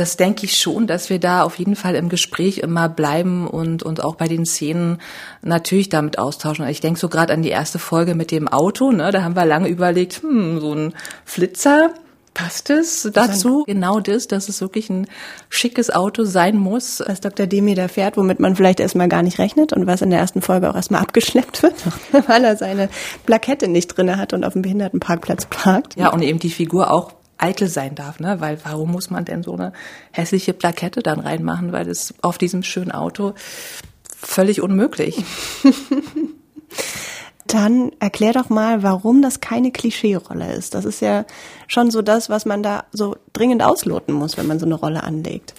Das 0.00 0.16
denke 0.16 0.46
ich 0.46 0.56
schon, 0.56 0.86
dass 0.86 1.10
wir 1.10 1.20
da 1.20 1.42
auf 1.42 1.58
jeden 1.58 1.76
Fall 1.76 1.94
im 1.94 2.08
Gespräch 2.08 2.58
immer 2.58 2.88
bleiben 2.88 3.46
und, 3.46 3.82
und 3.82 4.02
auch 4.02 4.14
bei 4.14 4.28
den 4.28 4.46
Szenen 4.46 4.98
natürlich 5.42 5.90
damit 5.90 6.18
austauschen. 6.18 6.66
Ich 6.68 6.80
denke 6.80 6.98
so 6.98 7.10
gerade 7.10 7.34
an 7.34 7.42
die 7.42 7.50
erste 7.50 7.78
Folge 7.78 8.14
mit 8.14 8.30
dem 8.30 8.48
Auto, 8.48 8.92
ne? 8.92 9.12
da 9.12 9.22
haben 9.22 9.36
wir 9.36 9.44
lange 9.44 9.68
überlegt, 9.68 10.22
hm, 10.22 10.58
so 10.58 10.74
ein 10.74 10.94
Flitzer, 11.26 11.92
passt 12.32 12.70
es 12.70 13.10
dazu? 13.12 13.64
Genau 13.66 14.00
das, 14.00 14.26
dass 14.26 14.48
es 14.48 14.62
wirklich 14.62 14.88
ein 14.88 15.06
schickes 15.50 15.90
Auto 15.90 16.24
sein 16.24 16.56
muss. 16.56 17.02
Was 17.06 17.20
Dr. 17.20 17.46
Demi 17.46 17.74
da 17.74 17.88
fährt, 17.88 18.16
womit 18.16 18.40
man 18.40 18.56
vielleicht 18.56 18.80
erstmal 18.80 19.08
gar 19.08 19.22
nicht 19.22 19.38
rechnet 19.38 19.74
und 19.74 19.86
was 19.86 20.00
in 20.00 20.08
der 20.08 20.20
ersten 20.20 20.40
Folge 20.40 20.70
auch 20.70 20.76
erstmal 20.76 21.02
abgeschleppt 21.02 21.62
wird, 21.62 21.74
weil 22.28 22.44
er 22.44 22.56
seine 22.56 22.88
Plakette 23.26 23.68
nicht 23.68 23.88
drinne 23.88 24.16
hat 24.16 24.32
und 24.32 24.44
auf 24.44 24.54
dem 24.54 24.62
Behindertenparkplatz 24.62 25.46
parkt. 25.50 25.96
Ja, 25.96 26.08
und 26.08 26.22
eben 26.22 26.38
die 26.38 26.50
Figur 26.50 26.90
auch 26.90 27.19
eitel 27.40 27.68
sein 27.68 27.94
darf, 27.94 28.20
ne? 28.20 28.40
Weil 28.40 28.58
warum 28.64 28.92
muss 28.92 29.10
man 29.10 29.24
denn 29.24 29.42
so 29.42 29.54
eine 29.54 29.72
hässliche 30.12 30.52
Plakette 30.52 31.00
dann 31.00 31.20
reinmachen? 31.20 31.72
Weil 31.72 31.86
das 31.86 32.14
auf 32.22 32.38
diesem 32.38 32.62
schönen 32.62 32.92
Auto 32.92 33.34
völlig 34.16 34.60
unmöglich. 34.60 35.24
Dann 37.46 37.90
erklär 37.98 38.32
doch 38.32 38.48
mal, 38.48 38.84
warum 38.84 39.22
das 39.22 39.40
keine 39.40 39.72
Klischee-Rolle 39.72 40.52
ist. 40.52 40.74
Das 40.74 40.84
ist 40.84 41.00
ja 41.00 41.24
schon 41.66 41.90
so 41.90 42.00
das, 42.00 42.30
was 42.30 42.46
man 42.46 42.62
da 42.62 42.84
so 42.92 43.16
dringend 43.32 43.62
ausloten 43.64 44.14
muss, 44.14 44.36
wenn 44.36 44.46
man 44.46 44.60
so 44.60 44.66
eine 44.66 44.76
Rolle 44.76 45.02
anlegt. 45.02 45.54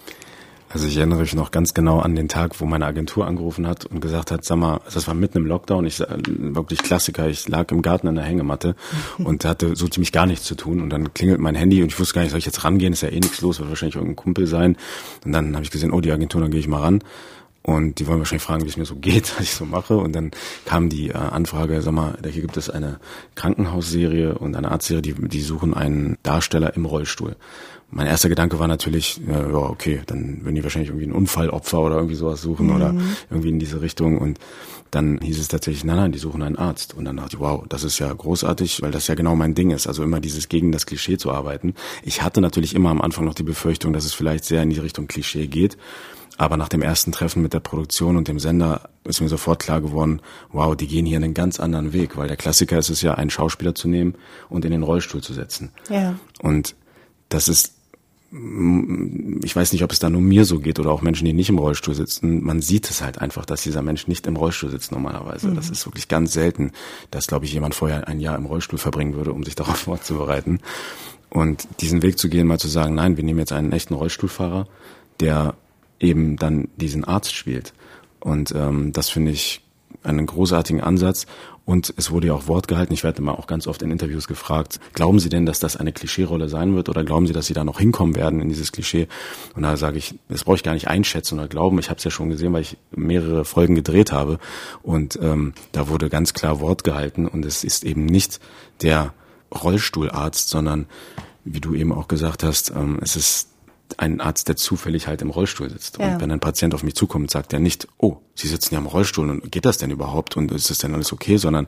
Also 0.73 0.87
ich 0.87 0.95
erinnere 0.97 1.19
mich 1.19 1.35
noch 1.35 1.51
ganz 1.51 1.73
genau 1.73 1.99
an 1.99 2.15
den 2.15 2.29
Tag, 2.29 2.59
wo 2.61 2.65
meine 2.65 2.85
Agentur 2.85 3.27
angerufen 3.27 3.67
hat 3.67 3.85
und 3.85 3.99
gesagt 3.99 4.31
hat, 4.31 4.45
sag 4.45 4.57
mal, 4.57 4.79
das 4.93 5.07
war 5.07 5.13
mitten 5.13 5.39
im 5.39 5.45
Lockdown, 5.45 5.85
ich 5.85 5.99
wirklich 5.99 6.81
Klassiker, 6.81 7.27
ich 7.27 7.47
lag 7.49 7.71
im 7.71 7.81
Garten 7.81 8.07
an 8.07 8.15
der 8.15 8.23
Hängematte 8.23 8.75
und 9.17 9.43
hatte 9.43 9.75
so 9.75 9.87
ziemlich 9.87 10.11
gar 10.11 10.25
nichts 10.25 10.45
zu 10.45 10.55
tun 10.55 10.81
und 10.81 10.89
dann 10.89 11.13
klingelt 11.13 11.39
mein 11.39 11.55
Handy 11.55 11.81
und 11.81 11.89
ich 11.89 11.99
wusste 11.99 12.15
gar 12.15 12.21
nicht, 12.21 12.31
soll 12.31 12.39
ich 12.39 12.45
jetzt 12.45 12.63
rangehen, 12.63 12.93
ist 12.93 13.01
ja 13.01 13.09
eh 13.09 13.19
nichts 13.19 13.41
los, 13.41 13.59
wird 13.59 13.69
wahrscheinlich 13.69 13.95
irgendein 13.95 14.15
Kumpel 14.15 14.47
sein. 14.47 14.77
Und 15.25 15.33
dann 15.33 15.55
habe 15.55 15.65
ich 15.65 15.71
gesehen, 15.71 15.91
oh, 15.91 15.99
die 15.99 16.11
Agentur, 16.11 16.41
dann 16.41 16.51
gehe 16.51 16.59
ich 16.59 16.67
mal 16.67 16.81
ran 16.81 17.03
und 17.63 18.00
die 18.00 18.08
wollen 18.08 18.20
wahrscheinlich 18.20 18.44
fragen, 18.44 18.63
wie 18.63 18.70
es 18.70 18.77
mir 18.77 18.86
so 18.86 18.96
geht, 18.96 19.32
was 19.38 19.44
ich 19.44 19.53
so 19.53 19.65
mache. 19.65 19.98
Und 19.98 20.13
dann 20.13 20.32
kam 20.65 20.89
die 20.89 21.10
äh, 21.10 21.13
Anfrage, 21.13 21.82
sag 21.82 21.94
mal, 21.94 22.18
hier 22.24 22.41
gibt 22.41 22.58
es 22.58 22.70
eine 22.70 23.00
Krankenhausserie 23.36 24.38
und 24.38 24.56
eine 24.56 24.72
Arztserie, 24.72 25.01
die, 25.01 25.13
die 25.13 25.41
suchen 25.41 25.74
einen 25.74 26.18
Darsteller 26.24 26.75
im 26.75 26.86
Rollstuhl 26.86 27.36
mein 27.91 28.08
erster 28.08 28.30
Gedanke 28.30 28.58
war 28.58 28.68
natürlich, 28.68 29.20
ja, 29.27 29.53
okay, 29.53 30.01
dann 30.08 30.39
würden 30.44 30.56
die 30.56 30.63
wahrscheinlich 30.63 30.89
irgendwie 30.89 31.08
ein 31.08 31.12
Unfallopfer 31.12 31.80
oder 31.80 31.96
irgendwie 31.96 32.15
sowas 32.15 32.41
suchen 32.41 32.68
mhm. 32.68 32.75
oder 32.75 32.96
irgendwie 33.30 33.50
in 33.50 33.60
diese 33.60 33.82
Richtung. 33.82 34.18
Und 34.18 34.39
dann 34.91 35.20
hieß 35.22 35.39
es 35.39 35.50
tatsächlich, 35.50 35.84
nein, 35.84 35.98
nein, 35.98 36.12
die 36.13 36.20
suchen 36.20 36.41
einen 36.41 36.56
Arzt. 36.56 36.94
Und 36.94 37.06
dann 37.06 37.18
dachte 37.18 37.36
ich, 37.36 37.39
wow, 37.41 37.65
das 37.68 37.84
ist 37.84 38.00
ja 38.00 38.12
großartig, 38.12 38.82
weil 38.82 38.91
das 38.91 39.08
ja 39.08 39.15
genau 39.15 39.36
mein 39.36 39.56
Ding 39.56 39.72
ist. 39.72 39.88
Also 39.88 40.03
immer 40.03 40.22
dieses 40.22 40.48
gegen 40.48 40.72
das 40.72 40.86
Klischee 40.86 41.18
zu 41.18 41.32
arbeiten. 41.32 41.74
Ich 42.03 42.22
hatte 42.22 42.39
natürlich 42.39 42.75
immer 42.75 42.89
am 42.89 43.01
Anfang 43.01 43.25
noch 43.25 43.34
die 43.34 43.44
Befürchtung, 43.44 43.91
dass 43.91 44.06
es 44.06 44.13
vielleicht 44.13 44.46
sehr 44.46 44.63
in 44.63 44.70
die 44.70 44.80
Richtung 44.80 45.08
Klischee 45.08 45.48
geht. 45.48 45.77
Aber 46.41 46.57
nach 46.57 46.69
dem 46.69 46.81
ersten 46.81 47.12
Treffen 47.12 47.43
mit 47.43 47.53
der 47.53 47.60
Produktion 47.60 48.17
und 48.17 48.27
dem 48.27 48.39
Sender 48.39 48.89
ist 49.03 49.21
mir 49.21 49.29
sofort 49.29 49.62
klar 49.62 49.79
geworden, 49.79 50.24
wow, 50.51 50.75
die 50.75 50.88
gehen 50.88 51.05
hier 51.05 51.17
einen 51.17 51.36
ganz 51.36 51.60
anderen 51.60 51.93
Weg, 51.93 52.17
weil 52.17 52.27
der 52.27 52.36
Klassiker 52.36 52.79
ist 52.79 52.89
es 52.89 53.03
ja, 53.03 53.13
einen 53.13 53.29
Schauspieler 53.29 53.75
zu 53.75 53.88
nehmen 53.88 54.15
und 54.50 54.65
in 54.65 54.71
den 54.71 54.81
Rollstuhl 54.81 55.21
zu 55.21 55.33
setzen. 55.33 55.69
Ja. 55.88 56.15
Und 56.41 56.74
das 57.29 57.48
ist 57.48 57.75
ich 59.43 59.55
weiß 59.55 59.74
nicht, 59.74 59.83
ob 59.83 59.91
es 59.91 60.00
da 60.00 60.10
nur 60.10 60.21
mir 60.21 60.45
so 60.45 60.60
geht 60.60 60.79
oder 60.79 60.91
auch 60.91 61.01
Menschen, 61.01 61.25
die 61.25 61.33
nicht 61.33 61.50
im 61.50 61.60
Rollstuhl 61.60 61.93
sitzen. 61.93 62.41
Man 62.41 62.62
sieht 62.62 62.89
es 62.89 63.01
halt 63.03 63.19
einfach, 63.19 63.45
dass 63.45 63.62
dieser 63.62 63.81
Mensch 63.81 64.07
nicht 64.07 64.25
im 64.25 64.38
Rollstuhl 64.38 64.69
sitzt 64.71 64.93
normalerweise. 64.93 65.50
Mhm. 65.50 65.55
Das 65.55 65.69
ist 65.69 65.86
wirklich 65.86 66.07
ganz 66.07 66.31
selten, 66.31 66.71
dass, 67.12 67.27
glaube 67.27 67.43
ich, 67.43 67.51
jemand 67.51 67.75
vorher 67.75 68.07
ein 68.07 68.21
Jahr 68.21 68.38
im 68.38 68.45
Rollstuhl 68.45 68.79
verbringen 68.79 69.15
würde, 69.15 69.33
um 69.33 69.43
sich 69.43 69.55
darauf 69.57 69.75
vorzubereiten. 69.79 70.60
Und 71.29 71.67
diesen 71.81 72.01
Weg 72.03 72.17
zu 72.17 72.29
gehen, 72.29 72.48
mal 72.48 72.57
zu 72.57 72.69
sagen, 72.69 72.95
nein, 72.95 73.17
wir 73.17 73.25
nehmen 73.25 73.39
jetzt 73.39 73.51
einen 73.51 73.74
echten 73.74 73.95
Rollstuhlfahrer, 73.95 74.65
der 75.19 75.55
eben 76.01 76.36
dann 76.38 76.67
diesen 76.75 77.03
Arzt 77.03 77.34
spielt. 77.34 77.74
Und 78.20 78.53
ähm, 78.55 78.91
das 78.91 79.10
finde 79.10 79.31
ich 79.31 79.62
einen 80.03 80.25
großartigen 80.25 80.81
Ansatz 80.81 81.27
und 81.63 81.93
es 81.96 82.10
wurde 82.10 82.27
ja 82.27 82.34
auch 82.34 82.48
Wort 82.48 82.67
gehalten. 82.67 82.93
Ich 82.93 83.03
werde 83.03 83.22
mal 83.22 83.34
auch 83.34 83.46
ganz 83.46 83.67
oft 83.67 83.81
in 83.84 83.91
Interviews 83.91 84.27
gefragt, 84.27 84.79
glauben 84.93 85.20
Sie 85.20 85.29
denn, 85.29 85.46
dass 85.46 85.60
das 85.60 85.77
eine 85.77 85.91
Klischeerolle 85.91 86.50
sein 86.50 86.75
wird 86.75 86.89
oder 86.89 87.03
glauben 87.03 87.27
Sie, 87.27 87.34
dass 87.34 87.46
Sie 87.46 87.53
da 87.53 87.63
noch 87.63 87.79
hinkommen 87.79 88.15
werden 88.15 88.41
in 88.41 88.50
dieses 88.50 88.72
Klischee? 88.72 89.08
Und 89.55 89.62
da 89.62 89.77
sage 89.77 90.00
ich, 90.00 90.15
das 90.27 90.43
brauche 90.43 90.55
ich 90.55 90.63
gar 90.63 90.74
nicht 90.74 90.88
einschätzen 90.88 91.38
oder 91.38 91.48
glauben. 91.48 91.77
Ich 91.79 91.89
habe 91.89 92.00
es 92.00 92.03
ja 92.03 92.12
schon 92.12 92.29
gesehen, 92.29 92.51
weil 92.53 92.62
ich 92.62 92.77
mehrere 92.91 93.46
Folgen 93.46 93.75
gedreht 93.75 94.12
habe 94.12 94.39
und 94.81 95.20
ähm, 95.22 95.53
da 95.72 95.88
wurde 95.88 96.10
ganz 96.10 96.34
klar 96.34 96.60
Wort 96.60 96.84
gehalten 96.84 97.27
und 97.27 97.46
es 97.46 97.63
ist 97.63 97.84
eben 97.84 98.05
nicht 98.05 98.39
der 98.81 99.13
Rollstuhlarzt, 99.53 100.50
sondern 100.50 100.88
wie 101.43 101.62
du 101.62 101.75
eben 101.75 101.91
auch 101.91 102.08
gesagt 102.08 102.43
hast, 102.43 102.72
ähm, 102.72 103.00
es 103.01 103.15
ist 103.15 103.50
ein 104.00 104.21
Arzt, 104.21 104.48
der 104.48 104.55
zufällig 104.55 105.07
halt 105.07 105.21
im 105.21 105.29
Rollstuhl 105.29 105.69
sitzt. 105.69 105.98
Ja. 105.98 106.13
Und 106.13 106.21
wenn 106.21 106.31
ein 106.31 106.39
Patient 106.39 106.74
auf 106.74 106.83
mich 106.83 106.95
zukommt, 106.95 107.31
sagt 107.31 107.53
er 107.53 107.60
nicht, 107.60 107.88
oh, 107.98 108.17
Sie 108.33 108.48
sitzen 108.48 108.74
ja 108.74 108.79
im 108.79 108.88
Rollstuhl 108.88 109.29
und 109.29 109.51
geht 109.51 109.65
das 109.65 109.77
denn 109.77 109.91
überhaupt 109.91 110.38
und 110.38 110.51
ist 110.51 110.69
das 110.69 110.79
denn 110.79 110.93
alles 110.93 111.13
okay, 111.13 111.38
sondern 111.38 111.67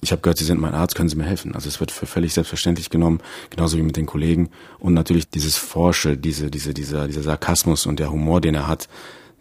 ich 0.00 0.12
habe 0.12 0.22
gehört, 0.22 0.38
Sie 0.38 0.44
sind 0.44 0.60
mein 0.60 0.74
Arzt, 0.74 0.94
können 0.94 1.08
Sie 1.08 1.16
mir 1.16 1.24
helfen. 1.24 1.54
Also 1.54 1.68
es 1.68 1.80
wird 1.80 1.90
für 1.90 2.06
völlig 2.06 2.34
selbstverständlich 2.34 2.90
genommen, 2.90 3.20
genauso 3.50 3.76
wie 3.76 3.82
mit 3.82 3.96
den 3.96 4.06
Kollegen. 4.06 4.50
Und 4.78 4.94
natürlich 4.94 5.28
dieses 5.28 5.56
Forsche, 5.56 6.16
diese, 6.16 6.50
diese, 6.50 6.74
dieser, 6.74 7.06
dieser 7.06 7.22
Sarkasmus 7.22 7.86
und 7.86 7.98
der 7.98 8.10
Humor, 8.10 8.40
den 8.40 8.54
er 8.54 8.68
hat, 8.68 8.88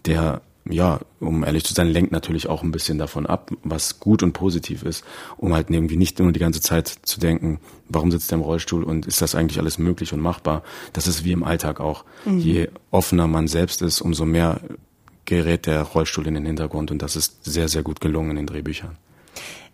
der 0.06 0.42
ja, 0.70 1.00
um 1.20 1.44
ehrlich 1.44 1.66
zu 1.66 1.74
sein, 1.74 1.88
lenkt 1.88 2.12
natürlich 2.12 2.48
auch 2.48 2.64
ein 2.64 2.72
bisschen 2.72 2.98
davon 2.98 3.26
ab, 3.26 3.52
was 3.64 4.00
gut 4.00 4.24
und 4.24 4.34
positiv 4.34 4.84
ist, 4.84 5.04
um 5.38 5.54
halt 5.54 5.70
irgendwie 5.70 5.98
nicht 5.98 6.20
nur 6.20 6.32
die 6.32 6.40
ganze 6.40 6.62
Zeit 6.62 6.88
zu 6.88 7.20
denken, 7.20 7.60
warum 7.90 8.12
sitzt 8.12 8.32
er 8.32 8.38
im 8.38 8.44
Rollstuhl 8.44 8.84
und 8.84 9.06
ist 9.06 9.22
das 9.22 9.36
eigentlich 9.36 9.60
alles 9.60 9.78
möglich 9.78 10.14
und 10.14 10.22
machbar. 10.22 10.64
Das 10.94 11.08
ist 11.08 11.26
wie 11.26 11.34
im 11.34 11.44
Alltag 11.44 11.82
auch. 11.82 12.06
Mhm. 12.26 12.40
Je 12.40 12.70
offener 12.92 13.28
man 13.28 13.48
selbst 13.48 13.82
ist, 13.82 14.00
umso 14.00 14.26
mehr 14.26 14.62
gerät 15.26 15.66
der 15.66 15.82
Rollstuhl 15.82 16.28
in 16.28 16.34
den 16.36 16.46
Hintergrund 16.46 16.92
und 16.92 17.02
das 17.02 17.16
ist 17.16 17.44
sehr, 17.44 17.68
sehr 17.68 17.84
gut 17.84 18.00
gelungen 18.00 18.32
in 18.32 18.38
den 18.38 18.48
Drehbüchern. 18.48 18.98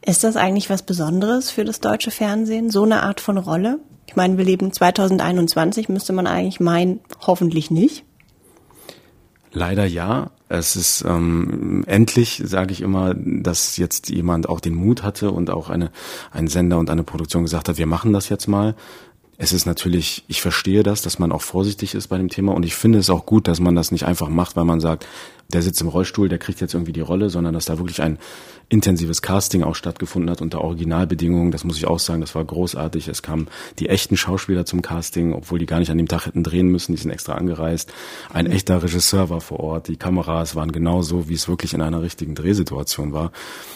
Ist 0.06 0.24
das 0.24 0.38
eigentlich 0.38 0.70
was 0.70 0.84
Besonderes 0.84 1.52
für 1.52 1.66
das 1.66 1.82
deutsche 1.82 2.12
Fernsehen, 2.12 2.70
so 2.70 2.84
eine 2.84 3.04
Art 3.04 3.20
von 3.20 3.38
Rolle? 3.38 3.80
Ich 4.08 4.16
meine, 4.16 4.38
wir 4.38 4.46
leben 4.46 4.72
2021, 4.72 5.90
müsste 5.90 6.14
man 6.14 6.26
eigentlich 6.26 6.60
meinen, 6.60 7.00
hoffentlich 7.28 7.70
nicht. 7.70 8.06
Leider 9.52 9.86
ja. 9.86 10.32
Es 10.48 10.76
ist 10.76 11.06
ähm, 11.08 11.84
endlich, 11.86 12.42
sage 12.46 12.72
ich 12.72 12.82
immer, 12.82 13.14
dass 13.16 13.78
jetzt 13.78 14.10
jemand 14.10 14.50
auch 14.50 14.60
den 14.60 14.74
Mut 14.74 15.04
hatte 15.04 15.32
und 15.32 15.52
auch 15.52 15.70
eine 15.70 15.92
ein 16.32 16.48
Sender 16.48 16.80
und 16.80 16.90
eine 16.90 17.04
Produktion 17.04 17.44
gesagt 17.44 17.70
hat, 17.70 17.78
wir 17.78 17.86
machen 17.86 18.14
das 18.14 18.30
jetzt 18.30 18.48
mal. 18.48 18.76
Es 19.42 19.54
ist 19.54 19.66
natürlich, 19.66 20.26
ich 20.28 20.42
verstehe 20.42 20.84
das, 20.84 21.02
dass 21.02 21.18
man 21.18 21.32
auch 21.32 21.42
vorsichtig 21.42 21.96
ist 21.96 22.10
bei 22.10 22.18
dem 22.18 22.28
Thema 22.28 22.54
und 22.54 22.66
ich 22.66 22.76
finde 22.76 23.00
es 23.00 23.10
auch 23.10 23.26
gut, 23.26 23.48
dass 23.48 23.62
man 23.62 23.74
das 23.74 23.90
nicht 23.90 24.04
einfach 24.04 24.28
macht, 24.28 24.58
weil 24.58 24.66
man 24.66 24.82
sagt, 24.82 25.08
der 25.54 25.62
sitzt 25.62 25.80
im 25.80 25.88
Rollstuhl, 25.88 26.28
der 26.28 26.40
kriegt 26.40 26.60
jetzt 26.60 26.74
irgendwie 26.74 26.92
die 26.92 27.00
Rolle, 27.00 27.30
sondern 27.30 27.54
dass 27.54 27.64
da 27.64 27.78
wirklich 27.78 28.02
ein 28.02 28.20
intensives 28.68 29.22
Casting 29.22 29.64
auch 29.64 29.76
stattgefunden 29.76 30.30
hat 30.30 30.42
unter 30.42 30.60
Originalbedingungen. 30.60 31.52
Das 31.52 31.64
muss 31.64 31.78
ich 31.78 31.88
auch 31.88 32.00
sagen, 32.00 32.20
das 32.20 32.36
war 32.36 32.44
großartig. 32.44 33.08
Es 33.08 33.24
kamen 33.24 33.48
die 33.80 33.88
echten 33.88 34.18
Schauspieler 34.18 34.66
zum 34.66 34.82
Casting, 34.82 35.32
obwohl 35.32 35.58
die 35.58 35.66
gar 35.66 35.80
nicht 35.80 35.90
an 35.90 35.98
dem 35.98 36.10
Tag 36.10 36.26
hätten 36.26 36.44
drehen 36.44 36.68
müssen, 36.68 36.94
die 36.94 37.02
sind 37.02 37.10
extra 37.10 37.36
angereist. 37.36 37.94
Ein 38.34 38.46
echter 38.46 38.84
Regisseur 38.84 39.30
war 39.30 39.40
vor 39.40 39.62
Ort, 39.62 39.88
die 39.88 39.96
Kameras 39.96 40.54
waren 40.58 40.74
genauso, 40.74 41.30
wie 41.30 41.36
es 41.36 41.48
wirklich 41.48 41.74
in 41.74 41.82
einer 41.82 42.02
richtigen 42.02 42.36
Drehsituation 42.36 43.14
war. 43.14 43.32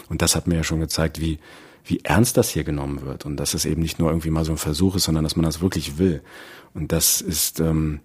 Und 0.09 0.21
das 0.21 0.35
hat 0.35 0.45
mir 0.45 0.55
ja 0.55 0.63
schon 0.65 0.81
gezeigt, 0.81 1.21
wie 1.21 1.39
wie 1.85 1.99
ernst 2.03 2.37
das 2.37 2.49
hier 2.49 2.63
genommen 2.63 3.01
wird 3.05 3.25
und 3.25 3.37
dass 3.37 3.53
es 3.53 3.65
eben 3.65 3.81
nicht 3.81 3.99
nur 3.99 4.09
irgendwie 4.09 4.29
mal 4.29 4.45
so 4.45 4.51
ein 4.51 4.57
Versuch 4.57 4.95
ist, 4.95 5.03
sondern 5.03 5.23
dass 5.23 5.35
man 5.35 5.45
das 5.45 5.61
wirklich 5.61 5.97
will. 5.97 6.21
Und 6.73 6.91
das 6.91 7.21
ist 7.21 7.59
ähm, 7.59 7.99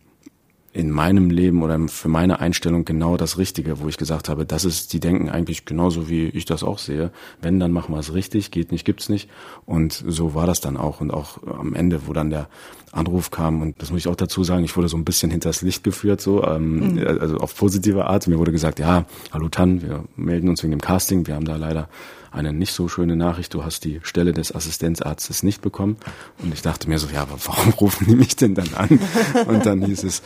in 0.72 0.90
meinem 0.90 1.30
Leben 1.30 1.62
oder 1.62 1.88
für 1.88 2.08
meine 2.08 2.40
Einstellung 2.40 2.84
genau 2.84 3.16
das 3.16 3.38
Richtige, 3.38 3.80
wo 3.80 3.88
ich 3.88 3.96
gesagt 3.96 4.28
habe, 4.28 4.44
das 4.44 4.64
ist, 4.64 4.92
die 4.92 5.00
denken 5.00 5.28
eigentlich 5.30 5.64
genauso, 5.64 6.08
wie 6.08 6.26
ich 6.26 6.44
das 6.44 6.62
auch 6.62 6.78
sehe. 6.78 7.10
Wenn, 7.40 7.58
dann 7.58 7.72
machen 7.72 7.94
wir 7.94 7.98
es 7.98 8.12
richtig, 8.12 8.50
geht 8.50 8.70
nicht, 8.70 8.84
gibt's 8.84 9.08
nicht. 9.08 9.30
Und 9.64 10.04
so 10.06 10.34
war 10.34 10.46
das 10.46 10.60
dann 10.60 10.76
auch. 10.76 11.00
Und 11.00 11.10
auch 11.10 11.42
am 11.46 11.74
Ende, 11.74 12.06
wo 12.06 12.12
dann 12.12 12.30
der 12.30 12.48
Anruf 12.92 13.30
kam, 13.30 13.62
und 13.62 13.80
das 13.80 13.90
muss 13.90 14.00
ich 14.00 14.08
auch 14.08 14.14
dazu 14.14 14.44
sagen, 14.44 14.62
ich 14.62 14.76
wurde 14.76 14.88
so 14.88 14.96
ein 14.96 15.04
bisschen 15.04 15.30
hinters 15.30 15.62
Licht 15.62 15.84
geführt, 15.84 16.20
so, 16.20 16.44
ähm, 16.44 16.94
mhm. 16.94 17.06
also 17.18 17.38
auf 17.38 17.56
positive 17.56 18.04
Art. 18.06 18.28
Mir 18.28 18.38
wurde 18.38 18.52
gesagt, 18.52 18.78
ja, 18.78 19.06
hallo 19.32 19.48
Tan, 19.48 19.82
wir 19.82 20.04
melden 20.16 20.48
uns 20.48 20.62
wegen 20.62 20.72
dem 20.72 20.80
Casting, 20.80 21.26
wir 21.26 21.34
haben 21.34 21.46
da 21.46 21.56
leider 21.56 21.88
eine 22.30 22.52
nicht 22.52 22.72
so 22.72 22.88
schöne 22.88 23.16
Nachricht, 23.16 23.54
du 23.54 23.64
hast 23.64 23.84
die 23.84 24.00
Stelle 24.02 24.32
des 24.32 24.54
Assistenzarztes 24.54 25.42
nicht 25.42 25.62
bekommen. 25.62 25.96
Und 26.42 26.52
ich 26.52 26.62
dachte 26.62 26.88
mir 26.88 26.98
so, 26.98 27.08
ja, 27.08 27.22
aber 27.22 27.38
warum 27.44 27.72
rufen 27.80 28.06
die 28.06 28.16
mich 28.16 28.36
denn 28.36 28.54
dann 28.54 28.74
an? 28.74 29.00
Und 29.46 29.66
dann 29.66 29.82
hieß 29.82 30.04
es, 30.04 30.22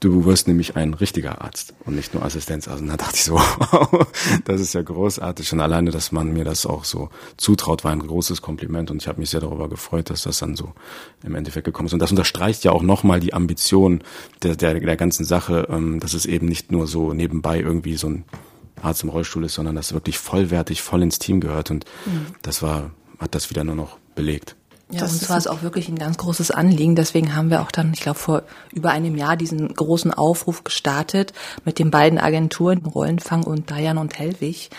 du 0.00 0.24
wirst 0.24 0.46
nämlich 0.48 0.76
ein 0.76 0.94
richtiger 0.94 1.42
Arzt 1.42 1.74
und 1.84 1.96
nicht 1.96 2.14
nur 2.14 2.24
Assistenzarzt. 2.24 2.82
Und 2.82 2.88
da 2.88 2.96
dachte 2.96 3.16
ich 3.16 3.24
so, 3.24 3.34
wow, 3.58 4.06
das 4.44 4.60
ist 4.60 4.74
ja 4.74 4.82
großartig. 4.82 5.52
Und 5.52 5.60
alleine, 5.60 5.90
dass 5.90 6.12
man 6.12 6.32
mir 6.32 6.44
das 6.44 6.66
auch 6.66 6.84
so 6.84 7.10
zutraut, 7.36 7.84
war 7.84 7.92
ein 7.92 8.06
großes 8.06 8.42
Kompliment. 8.42 8.90
Und 8.90 9.02
ich 9.02 9.08
habe 9.08 9.20
mich 9.20 9.30
sehr 9.30 9.40
darüber 9.40 9.68
gefreut, 9.68 10.10
dass 10.10 10.22
das 10.22 10.38
dann 10.38 10.56
so 10.56 10.72
im 11.24 11.34
Endeffekt 11.34 11.64
gekommen 11.64 11.86
ist. 11.86 11.92
Und 11.92 12.00
das 12.00 12.10
unterstreicht 12.10 12.64
ja 12.64 12.72
auch 12.72 12.82
nochmal 12.82 13.20
die 13.20 13.34
Ambition 13.34 14.02
der, 14.42 14.56
der, 14.56 14.74
der 14.74 14.96
ganzen 14.96 15.24
Sache, 15.24 15.66
ähm, 15.70 16.00
dass 16.00 16.14
es 16.14 16.26
eben 16.26 16.46
nicht 16.46 16.70
nur 16.72 16.86
so 16.86 17.12
nebenbei 17.12 17.60
irgendwie 17.60 17.96
so 17.96 18.08
ein 18.08 18.24
Arzt 18.82 19.02
im 19.02 19.08
Rollstuhl 19.08 19.44
ist, 19.44 19.54
sondern 19.54 19.74
dass 19.74 19.92
wirklich 19.92 20.18
vollwertig, 20.18 20.82
voll 20.82 21.02
ins 21.02 21.18
Team 21.18 21.40
gehört. 21.40 21.70
Und 21.70 21.84
mhm. 22.06 22.26
das 22.42 22.62
war, 22.62 22.90
hat 23.18 23.34
das 23.34 23.50
wieder 23.50 23.64
nur 23.64 23.74
noch 23.74 23.98
belegt. 24.14 24.56
Ja, 24.90 25.00
das 25.00 25.12
uns 25.12 25.28
war 25.28 25.36
es 25.36 25.46
auch 25.46 25.60
wirklich 25.62 25.88
ein 25.88 25.98
ganz 25.98 26.16
großes 26.16 26.50
Anliegen. 26.50 26.96
Deswegen 26.96 27.36
haben 27.36 27.50
wir 27.50 27.60
auch 27.60 27.70
dann, 27.70 27.92
ich 27.92 28.00
glaube, 28.00 28.18
vor 28.18 28.42
über 28.72 28.90
einem 28.90 29.16
Jahr 29.16 29.36
diesen 29.36 29.74
großen 29.74 30.14
Aufruf 30.14 30.64
gestartet 30.64 31.34
mit 31.66 31.78
den 31.78 31.90
beiden 31.90 32.18
Agenturen, 32.18 32.78
Rollenfang 32.86 33.44
und 33.44 33.70
Dayan 33.70 33.98
und 33.98 34.18
Hellwig, 34.18 34.70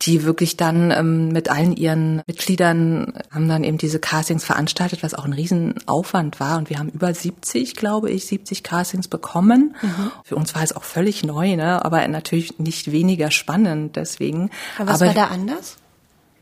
die 0.00 0.24
wirklich 0.24 0.56
dann 0.56 0.90
ähm, 0.90 1.28
mit 1.28 1.50
allen 1.50 1.76
ihren 1.76 2.22
Mitgliedern 2.26 3.12
haben 3.30 3.48
dann 3.48 3.62
eben 3.62 3.76
diese 3.76 3.98
Castings 3.98 4.44
veranstaltet, 4.44 5.02
was 5.02 5.12
auch 5.12 5.26
ein 5.26 5.34
Riesenaufwand 5.34 6.40
war. 6.40 6.56
Und 6.56 6.70
wir 6.70 6.78
haben 6.78 6.88
über 6.88 7.12
70, 7.12 7.76
glaube 7.76 8.10
ich, 8.10 8.26
70 8.26 8.62
Castings 8.62 9.08
bekommen. 9.08 9.76
Mhm. 9.82 10.10
Für 10.24 10.36
uns 10.36 10.54
war 10.54 10.62
es 10.62 10.74
auch 10.74 10.84
völlig 10.84 11.22
neu, 11.22 11.56
ne? 11.56 11.84
aber 11.84 12.06
natürlich 12.08 12.58
nicht 12.58 12.92
weniger 12.92 13.30
spannend 13.30 13.96
deswegen. 13.96 14.48
Aber 14.78 14.92
was 14.92 15.02
aber, 15.02 15.08
war 15.08 15.14
da 15.14 15.24
anders? 15.26 15.76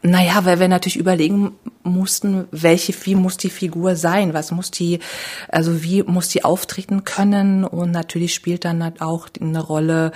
Naja, 0.02 0.44
weil 0.44 0.60
wir 0.60 0.68
natürlich 0.68 0.96
überlegen 0.96 1.52
mussten, 1.82 2.46
welche, 2.52 2.94
wie 3.04 3.16
muss 3.16 3.36
die 3.36 3.50
Figur 3.50 3.96
sein, 3.96 4.32
was 4.32 4.52
muss 4.52 4.70
die, 4.70 5.00
also 5.48 5.82
wie 5.82 6.04
muss 6.04 6.28
die 6.28 6.44
auftreten 6.44 7.04
können 7.04 7.64
und 7.64 7.90
natürlich 7.90 8.32
spielt 8.32 8.64
dann 8.64 8.84
halt 8.84 9.00
auch 9.00 9.28
eine 9.40 9.60
Rolle 9.60 10.12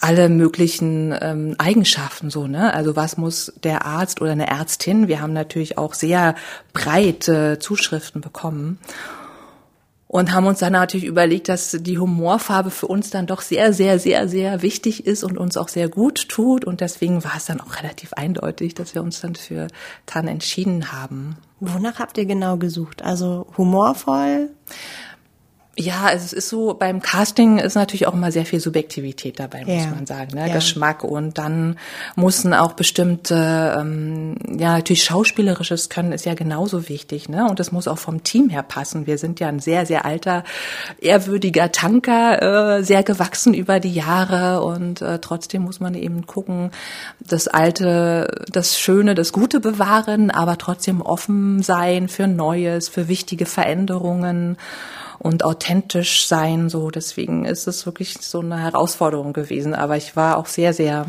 alle 0.00 0.28
möglichen 0.28 1.16
ähm, 1.18 1.54
Eigenschaften 1.56 2.28
so, 2.28 2.46
ne? 2.46 2.74
Also 2.74 2.94
was 2.94 3.16
muss 3.16 3.54
der 3.62 3.86
Arzt 3.86 4.20
oder 4.20 4.32
eine 4.32 4.48
Ärztin? 4.48 5.08
Wir 5.08 5.22
haben 5.22 5.32
natürlich 5.32 5.78
auch 5.78 5.94
sehr 5.94 6.34
breite 6.74 7.58
Zuschriften 7.58 8.20
bekommen 8.20 8.78
und 10.14 10.32
haben 10.32 10.46
uns 10.46 10.60
dann 10.60 10.74
natürlich 10.74 11.06
überlegt, 11.06 11.48
dass 11.48 11.76
die 11.80 11.98
Humorfarbe 11.98 12.70
für 12.70 12.86
uns 12.86 13.10
dann 13.10 13.26
doch 13.26 13.40
sehr, 13.40 13.72
sehr, 13.72 13.98
sehr, 13.98 14.28
sehr 14.28 14.62
wichtig 14.62 15.08
ist 15.08 15.24
und 15.24 15.36
uns 15.36 15.56
auch 15.56 15.66
sehr 15.66 15.88
gut 15.88 16.28
tut. 16.28 16.64
Und 16.64 16.80
deswegen 16.80 17.24
war 17.24 17.32
es 17.36 17.46
dann 17.46 17.60
auch 17.60 17.82
relativ 17.82 18.12
eindeutig, 18.12 18.74
dass 18.74 18.94
wir 18.94 19.02
uns 19.02 19.20
dann 19.20 19.34
für 19.34 19.66
Tan 20.06 20.28
entschieden 20.28 20.92
haben. 20.92 21.36
Wonach 21.58 21.98
habt 21.98 22.16
ihr 22.16 22.26
genau 22.26 22.58
gesucht? 22.58 23.02
Also 23.02 23.48
humorvoll? 23.58 24.50
Ja, 25.76 26.04
also 26.04 26.24
es 26.24 26.32
ist 26.32 26.48
so, 26.50 26.74
beim 26.74 27.02
Casting 27.02 27.58
ist 27.58 27.74
natürlich 27.74 28.06
auch 28.06 28.14
immer 28.14 28.30
sehr 28.30 28.46
viel 28.46 28.60
Subjektivität 28.60 29.40
dabei, 29.40 29.64
muss 29.64 29.84
ja. 29.84 29.90
man 29.90 30.06
sagen, 30.06 30.36
ne? 30.36 30.46
Ja. 30.46 30.54
Geschmack. 30.54 31.02
Und 31.02 31.36
dann 31.36 31.78
mussten 32.14 32.54
auch 32.54 32.74
bestimmte, 32.74 33.76
ähm, 33.76 34.36
ja, 34.56 34.74
natürlich 34.74 35.02
schauspielerisches 35.02 35.88
Können 35.88 36.12
ist 36.12 36.26
ja 36.26 36.34
genauso 36.34 36.88
wichtig, 36.88 37.28
ne? 37.28 37.48
Und 37.48 37.58
es 37.58 37.72
muss 37.72 37.88
auch 37.88 37.98
vom 37.98 38.22
Team 38.22 38.50
her 38.50 38.62
passen. 38.62 39.08
Wir 39.08 39.18
sind 39.18 39.40
ja 39.40 39.48
ein 39.48 39.58
sehr, 39.58 39.84
sehr 39.84 40.04
alter, 40.04 40.44
ehrwürdiger 41.00 41.72
Tanker, 41.72 42.76
äh, 42.78 42.84
sehr 42.84 43.02
gewachsen 43.02 43.52
über 43.52 43.80
die 43.80 43.94
Jahre 43.94 44.62
und 44.62 45.02
äh, 45.02 45.18
trotzdem 45.18 45.62
muss 45.62 45.80
man 45.80 45.94
eben 45.94 46.26
gucken, 46.26 46.70
das 47.18 47.48
Alte, 47.48 48.44
das 48.48 48.78
Schöne, 48.78 49.16
das 49.16 49.32
Gute 49.32 49.58
bewahren, 49.58 50.30
aber 50.30 50.56
trotzdem 50.56 51.00
offen 51.00 51.62
sein 51.62 52.08
für 52.08 52.28
Neues, 52.28 52.88
für 52.88 53.08
wichtige 53.08 53.46
Veränderungen 53.46 54.56
und 55.24 55.42
authentisch 55.42 56.26
sein. 56.26 56.68
So, 56.68 56.90
deswegen 56.90 57.46
ist 57.46 57.66
es 57.66 57.86
wirklich 57.86 58.18
so 58.20 58.40
eine 58.40 58.58
Herausforderung 58.58 59.32
gewesen. 59.32 59.74
Aber 59.74 59.96
ich 59.96 60.16
war 60.16 60.36
auch 60.36 60.44
sehr, 60.44 60.74
sehr 60.74 61.06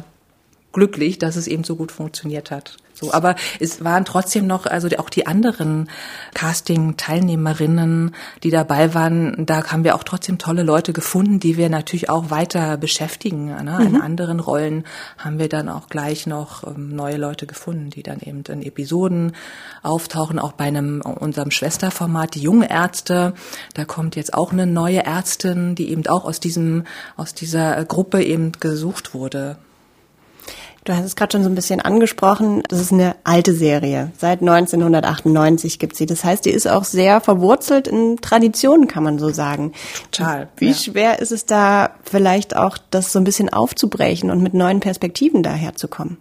glücklich, 0.72 1.20
dass 1.20 1.36
es 1.36 1.48
eben 1.48 1.66
so 1.66 1.76
gut 1.76 1.92
funktioniert 1.92 2.50
hat. 2.50 2.78
So, 3.00 3.14
aber 3.14 3.36
es 3.60 3.84
waren 3.84 4.06
trotzdem 4.06 4.48
noch, 4.48 4.66
also 4.66 4.88
auch 4.98 5.10
die 5.10 5.28
anderen 5.28 5.90
Casting-Teilnehmerinnen, 6.34 8.16
die 8.42 8.52
dabei 8.52 8.94
waren, 8.94 9.46
da 9.46 9.66
haben 9.68 9.84
wir 9.84 9.96
auch 9.96 10.04
trotzdem 10.04 10.38
tolle 10.38 10.64
Leute 10.64 10.94
gefunden, 10.94 11.42
die 11.42 11.58
wir 11.58 11.70
natürlich 11.70 12.10
auch 12.10 12.30
weiter 12.30 12.78
beschäftigen. 12.78 13.48
Ne? 13.48 13.78
Mhm. 13.80 13.88
In 13.88 14.02
anderen 14.02 14.40
Rollen 14.40 14.86
haben 15.18 15.40
wir 15.40 15.50
dann 15.50 15.68
auch 15.68 15.90
gleich 15.90 16.26
noch 16.26 16.66
ähm, 16.66 16.96
neue 16.96 17.18
Leute 17.18 17.48
gefunden, 17.48 17.90
die 17.90 18.02
dann 18.02 18.22
eben 18.22 18.44
in 18.48 18.64
Episoden 18.64 19.34
auftauchen, 19.84 20.40
auch 20.40 20.54
bei 20.54 20.66
einem 20.66 21.02
unserem 21.02 21.52
Schwesterformat, 21.52 22.36
die 22.36 22.42
junge 22.42 22.70
Ärzte. 22.70 23.34
Da 23.74 23.84
kommt 23.84 24.16
jetzt 24.16 24.34
auch 24.34 24.54
eine 24.54 24.68
neue 24.68 25.04
Ärztin, 25.04 25.76
die 25.76 25.90
eben 25.90 26.08
auch 26.08 26.24
aus 26.24 26.40
diesem, 26.40 26.86
aus 27.18 27.34
dieser 27.34 27.84
Gruppe 27.84 28.24
eben 28.24 28.54
gesucht 28.54 29.14
wurde. 29.14 29.58
Du 30.86 30.96
hast 30.96 31.04
es 31.04 31.16
gerade 31.16 31.32
schon 31.32 31.44
so 31.44 31.50
ein 31.50 31.56
bisschen 31.56 31.82
angesprochen. 31.82 32.62
Das 32.70 32.80
ist 32.80 32.94
eine 32.94 33.16
alte 33.24 33.56
Serie. 33.56 34.12
Seit 34.20 34.42
1998 34.42 35.80
gibt 35.80 35.96
sie. 35.96 36.06
Das 36.06 36.24
heißt, 36.24 36.46
die 36.46 36.52
ist 36.52 36.68
auch 36.68 36.84
sehr 36.84 37.22
verwurzelt 37.22 37.88
in 37.88 38.18
Traditionen, 38.22 38.88
kann 38.88 39.04
man 39.04 39.18
so 39.18 39.30
sagen. 39.32 39.72
Total. 40.12 40.48
Wie 40.58 40.70
ja. 40.70 40.74
schwer 40.76 41.20
ist 41.20 41.32
es 41.32 41.48
da 41.48 41.96
vielleicht 42.04 42.56
auch, 42.56 42.78
das 42.92 43.12
so 43.12 43.18
ein 43.18 43.24
bisschen 43.24 43.52
aufzubrechen 43.52 44.30
und 44.30 44.44
mit 44.44 44.54
neuen 44.54 44.80
Perspektiven 44.80 45.42
daherzukommen? 45.42 46.18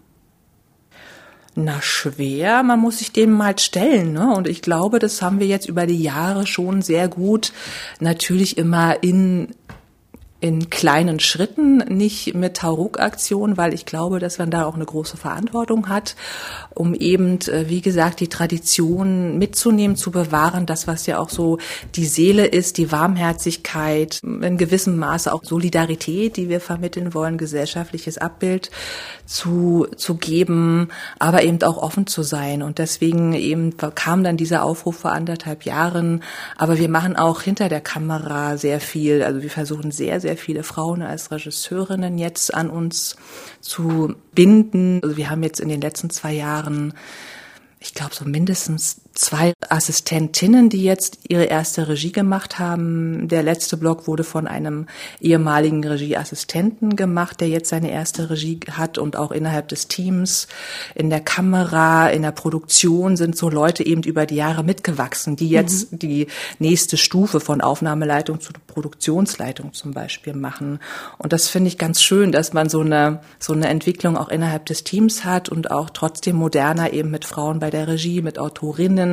Na 1.56 1.80
schwer, 1.82 2.62
man 2.62 2.80
muss 2.80 2.98
sich 2.98 3.12
dem 3.12 3.32
mal 3.32 3.58
stellen. 3.58 4.14
Ne? 4.14 4.34
Und 4.34 4.48
ich 4.48 4.62
glaube, 4.62 4.98
das 4.98 5.20
haben 5.20 5.40
wir 5.40 5.46
jetzt 5.46 5.68
über 5.68 5.86
die 5.86 6.02
Jahre 6.02 6.46
schon 6.46 6.80
sehr 6.80 7.08
gut 7.08 7.52
natürlich 8.00 8.56
immer 8.56 9.02
in 9.02 9.54
in 10.44 10.68
kleinen 10.68 11.20
Schritten, 11.20 11.78
nicht 11.78 12.34
mit 12.34 12.58
Tauruk-Aktion, 12.58 13.56
weil 13.56 13.72
ich 13.72 13.86
glaube, 13.86 14.18
dass 14.18 14.36
man 14.36 14.50
da 14.50 14.66
auch 14.66 14.74
eine 14.74 14.84
große 14.84 15.16
Verantwortung 15.16 15.88
hat, 15.88 16.16
um 16.74 16.92
eben, 16.92 17.40
äh, 17.48 17.70
wie 17.70 17.80
gesagt, 17.80 18.20
die 18.20 18.28
Tradition 18.28 19.38
mitzunehmen, 19.38 19.96
zu 19.96 20.10
bewahren, 20.10 20.66
das, 20.66 20.86
was 20.86 21.06
ja 21.06 21.18
auch 21.18 21.30
so 21.30 21.56
die 21.94 22.04
Seele 22.04 22.44
ist, 22.44 22.76
die 22.76 22.92
Warmherzigkeit, 22.92 24.20
in 24.22 24.58
gewissem 24.58 24.98
Maße 24.98 25.32
auch 25.32 25.44
Solidarität, 25.44 26.36
die 26.36 26.50
wir 26.50 26.60
vermitteln 26.60 27.14
wollen, 27.14 27.38
gesellschaftliches 27.38 28.18
Abbild 28.18 28.70
zu, 29.26 29.86
zu 29.96 30.16
geben, 30.16 30.88
aber 31.18 31.42
eben 31.42 31.62
auch 31.62 31.78
offen 31.78 32.06
zu 32.06 32.22
sein. 32.22 32.62
Und 32.62 32.78
deswegen 32.78 33.32
eben 33.32 33.76
kam 33.76 34.24
dann 34.24 34.36
dieser 34.36 34.62
Aufruf 34.62 34.98
vor 34.98 35.12
anderthalb 35.12 35.64
Jahren. 35.64 36.22
Aber 36.56 36.78
wir 36.78 36.88
machen 36.88 37.16
auch 37.16 37.42
hinter 37.42 37.68
der 37.68 37.80
Kamera 37.80 38.56
sehr 38.56 38.80
viel. 38.80 39.22
Also 39.22 39.42
wir 39.42 39.50
versuchen 39.50 39.90
sehr, 39.90 40.20
sehr 40.20 40.36
viele 40.36 40.62
Frauen 40.62 41.02
als 41.02 41.30
Regisseurinnen 41.30 42.18
jetzt 42.18 42.54
an 42.54 42.70
uns 42.70 43.16
zu 43.60 44.14
binden. 44.34 45.00
Also 45.02 45.16
wir 45.16 45.30
haben 45.30 45.42
jetzt 45.42 45.60
in 45.60 45.68
den 45.68 45.80
letzten 45.80 46.10
zwei 46.10 46.32
Jahren 46.32 46.94
ich 47.84 47.92
glaube, 47.92 48.14
so 48.14 48.24
mindestens 48.24 49.02
zwei 49.14 49.52
Assistentinnen, 49.68 50.68
die 50.68 50.82
jetzt 50.82 51.18
ihre 51.28 51.44
erste 51.44 51.88
Regie 51.88 52.12
gemacht 52.12 52.58
haben. 52.58 53.28
Der 53.28 53.42
letzte 53.42 53.76
Blog 53.76 54.06
wurde 54.08 54.24
von 54.24 54.46
einem 54.46 54.86
ehemaligen 55.20 55.84
Regieassistenten 55.84 56.96
gemacht, 56.96 57.40
der 57.40 57.48
jetzt 57.48 57.70
seine 57.70 57.90
erste 57.90 58.30
Regie 58.30 58.60
hat 58.72 58.98
und 58.98 59.16
auch 59.16 59.30
innerhalb 59.30 59.68
des 59.68 59.88
Teams, 59.88 60.48
in 60.94 61.10
der 61.10 61.20
Kamera, 61.20 62.08
in 62.10 62.22
der 62.22 62.32
Produktion 62.32 63.16
sind 63.16 63.36
so 63.36 63.48
Leute 63.48 63.86
eben 63.86 64.02
über 64.02 64.26
die 64.26 64.36
Jahre 64.36 64.64
mitgewachsen, 64.64 65.36
die 65.36 65.48
jetzt 65.48 65.92
mhm. 65.92 65.98
die 66.00 66.26
nächste 66.58 66.96
Stufe 66.96 67.38
von 67.38 67.60
Aufnahmeleitung 67.60 68.40
zu 68.40 68.52
Produktionsleitung 68.66 69.72
zum 69.72 69.92
Beispiel 69.92 70.34
machen. 70.34 70.80
Und 71.18 71.32
das 71.32 71.48
finde 71.48 71.68
ich 71.68 71.78
ganz 71.78 72.02
schön, 72.02 72.32
dass 72.32 72.52
man 72.52 72.68
so 72.68 72.80
eine, 72.80 73.20
so 73.38 73.52
eine 73.52 73.68
Entwicklung 73.68 74.16
auch 74.16 74.28
innerhalb 74.28 74.66
des 74.66 74.82
Teams 74.82 75.24
hat 75.24 75.48
und 75.48 75.70
auch 75.70 75.90
trotzdem 75.90 76.36
moderner 76.36 76.92
eben 76.92 77.10
mit 77.10 77.24
Frauen 77.24 77.60
bei 77.60 77.70
der 77.70 77.86
Regie, 77.86 78.20
mit 78.20 78.38
Autorinnen. 78.38 79.03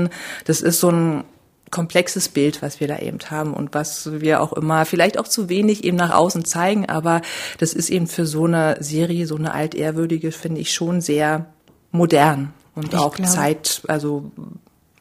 Das 0.45 0.61
ist 0.61 0.79
so 0.79 0.89
ein 0.89 1.23
komplexes 1.71 2.29
Bild, 2.29 2.61
was 2.61 2.79
wir 2.79 2.87
da 2.87 2.99
eben 2.99 3.19
haben 3.29 3.53
und 3.53 3.73
was 3.73 4.11
wir 4.21 4.41
auch 4.41 4.53
immer 4.53 4.85
vielleicht 4.85 5.17
auch 5.17 5.27
zu 5.27 5.49
wenig 5.49 5.83
eben 5.83 5.97
nach 5.97 6.13
außen 6.13 6.45
zeigen, 6.45 6.87
aber 6.87 7.21
das 7.57 7.73
ist 7.73 7.89
eben 7.89 8.07
für 8.07 8.25
so 8.25 8.45
eine 8.45 8.77
Serie, 8.81 9.25
so 9.25 9.37
eine 9.37 9.53
altehrwürdige, 9.53 10.31
finde 10.31 10.61
ich 10.61 10.73
schon 10.73 11.01
sehr 11.01 11.45
modern 11.91 12.53
und 12.75 12.93
ich 12.93 12.99
auch 12.99 13.15
glaube. 13.15 13.31
Zeit, 13.31 13.81
also 13.87 14.31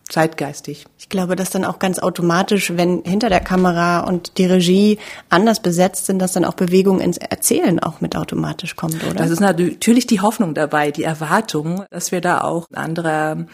zeitgeistig. 0.09 0.87
Ich 0.99 1.09
glaube, 1.09 1.37
dass 1.37 1.51
dann 1.51 1.65
auch 1.65 1.79
ganz 1.79 1.99
automatisch, 1.99 2.73
wenn 2.77 3.03
hinter 3.05 3.29
der 3.29 3.41
Kamera 3.41 4.01
und 4.01 4.39
die 4.39 4.47
Regie 4.47 4.99
anders 5.29 5.61
besetzt 5.61 6.07
sind, 6.07 6.19
dass 6.19 6.33
dann 6.33 6.45
auch 6.45 6.55
Bewegung 6.55 7.01
ins 7.01 7.17
Erzählen 7.17 7.79
auch 7.79 8.01
mit 8.01 8.17
automatisch 8.17 8.75
kommt, 8.77 9.05
oder? 9.05 9.15
Das 9.15 9.31
ist 9.31 9.41
natürlich 9.41 10.07
die 10.07 10.21
Hoffnung 10.21 10.55
dabei, 10.55 10.91
die 10.91 11.05
Erwartung, 11.05 11.85
dass 11.91 12.11
wir 12.11 12.21
da 12.21 12.41
auch 12.41 12.67
andere 12.75 13.47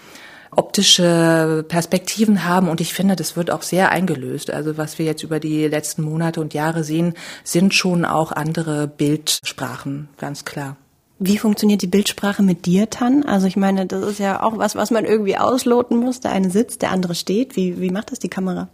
optische 0.50 1.64
Perspektiven 1.68 2.44
haben 2.44 2.68
und 2.68 2.80
ich 2.80 2.94
finde, 2.94 3.16
das 3.16 3.36
wird 3.36 3.50
auch 3.50 3.62
sehr 3.62 3.90
eingelöst. 3.90 4.50
Also 4.50 4.76
was 4.76 4.98
wir 4.98 5.06
jetzt 5.06 5.22
über 5.22 5.40
die 5.40 5.66
letzten 5.66 6.02
Monate 6.02 6.40
und 6.40 6.54
Jahre 6.54 6.84
sehen, 6.84 7.14
sind 7.44 7.74
schon 7.74 8.04
auch 8.04 8.32
andere 8.32 8.86
Bildsprachen, 8.88 10.08
ganz 10.18 10.44
klar. 10.44 10.76
Wie 11.18 11.38
funktioniert 11.38 11.80
die 11.80 11.86
Bildsprache 11.86 12.42
mit 12.42 12.66
dir, 12.66 12.90
Tan? 12.90 13.24
Also 13.24 13.46
ich 13.46 13.56
meine, 13.56 13.86
das 13.86 14.04
ist 14.04 14.18
ja 14.18 14.42
auch 14.42 14.58
was, 14.58 14.76
was 14.76 14.90
man 14.90 15.06
irgendwie 15.06 15.38
ausloten 15.38 15.96
muss. 15.96 16.20
Der 16.20 16.32
eine 16.32 16.50
sitzt, 16.50 16.82
der 16.82 16.90
andere 16.90 17.14
steht. 17.14 17.56
Wie, 17.56 17.80
wie 17.80 17.90
macht 17.90 18.12
das 18.12 18.18
die 18.18 18.28
Kamera? 18.28 18.68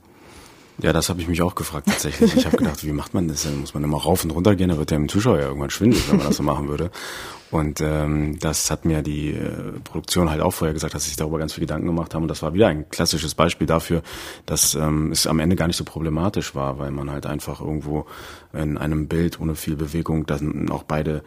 Ja, 0.82 0.92
das 0.92 1.08
habe 1.08 1.20
ich 1.20 1.28
mich 1.28 1.40
auch 1.42 1.54
gefragt 1.54 1.86
tatsächlich. 1.86 2.34
Ich 2.34 2.44
habe 2.44 2.56
gedacht, 2.56 2.84
wie 2.84 2.92
macht 2.92 3.14
man 3.14 3.28
das? 3.28 3.44
Dann 3.44 3.60
muss 3.60 3.72
man 3.72 3.84
immer 3.84 3.98
rauf 3.98 4.24
und 4.24 4.32
runter 4.32 4.56
gehen, 4.56 4.68
da 4.68 4.78
wird 4.78 4.90
ja 4.90 4.96
im 4.96 5.08
Zuschauer 5.08 5.38
ja 5.38 5.46
irgendwann 5.46 5.70
schwindelig, 5.70 6.10
wenn 6.10 6.18
man 6.18 6.26
das 6.26 6.36
so 6.36 6.42
machen 6.42 6.68
würde. 6.68 6.90
Und 7.52 7.80
ähm, 7.80 8.38
das 8.40 8.70
hat 8.70 8.84
mir 8.84 9.02
die 9.02 9.30
äh, 9.30 9.78
Produktion 9.84 10.30
halt 10.30 10.40
auch 10.40 10.52
vorher 10.52 10.72
gesagt, 10.72 10.94
dass 10.94 11.04
sie 11.04 11.10
sich 11.10 11.18
darüber 11.18 11.38
ganz 11.38 11.52
viel 11.52 11.60
Gedanken 11.60 11.86
gemacht 11.86 12.14
haben. 12.14 12.22
Und 12.22 12.28
das 12.28 12.42
war 12.42 12.52
wieder 12.54 12.66
ein 12.66 12.88
klassisches 12.88 13.34
Beispiel 13.34 13.66
dafür, 13.66 14.02
dass 14.44 14.74
ähm, 14.74 15.12
es 15.12 15.26
am 15.26 15.38
Ende 15.38 15.54
gar 15.54 15.68
nicht 15.68 15.76
so 15.76 15.84
problematisch 15.84 16.54
war, 16.56 16.78
weil 16.78 16.90
man 16.90 17.10
halt 17.10 17.26
einfach 17.26 17.60
irgendwo 17.60 18.06
in 18.52 18.76
einem 18.76 19.06
Bild 19.06 19.38
ohne 19.38 19.54
viel 19.54 19.76
Bewegung 19.76 20.26
dann 20.26 20.68
auch 20.70 20.82
beide 20.82 21.22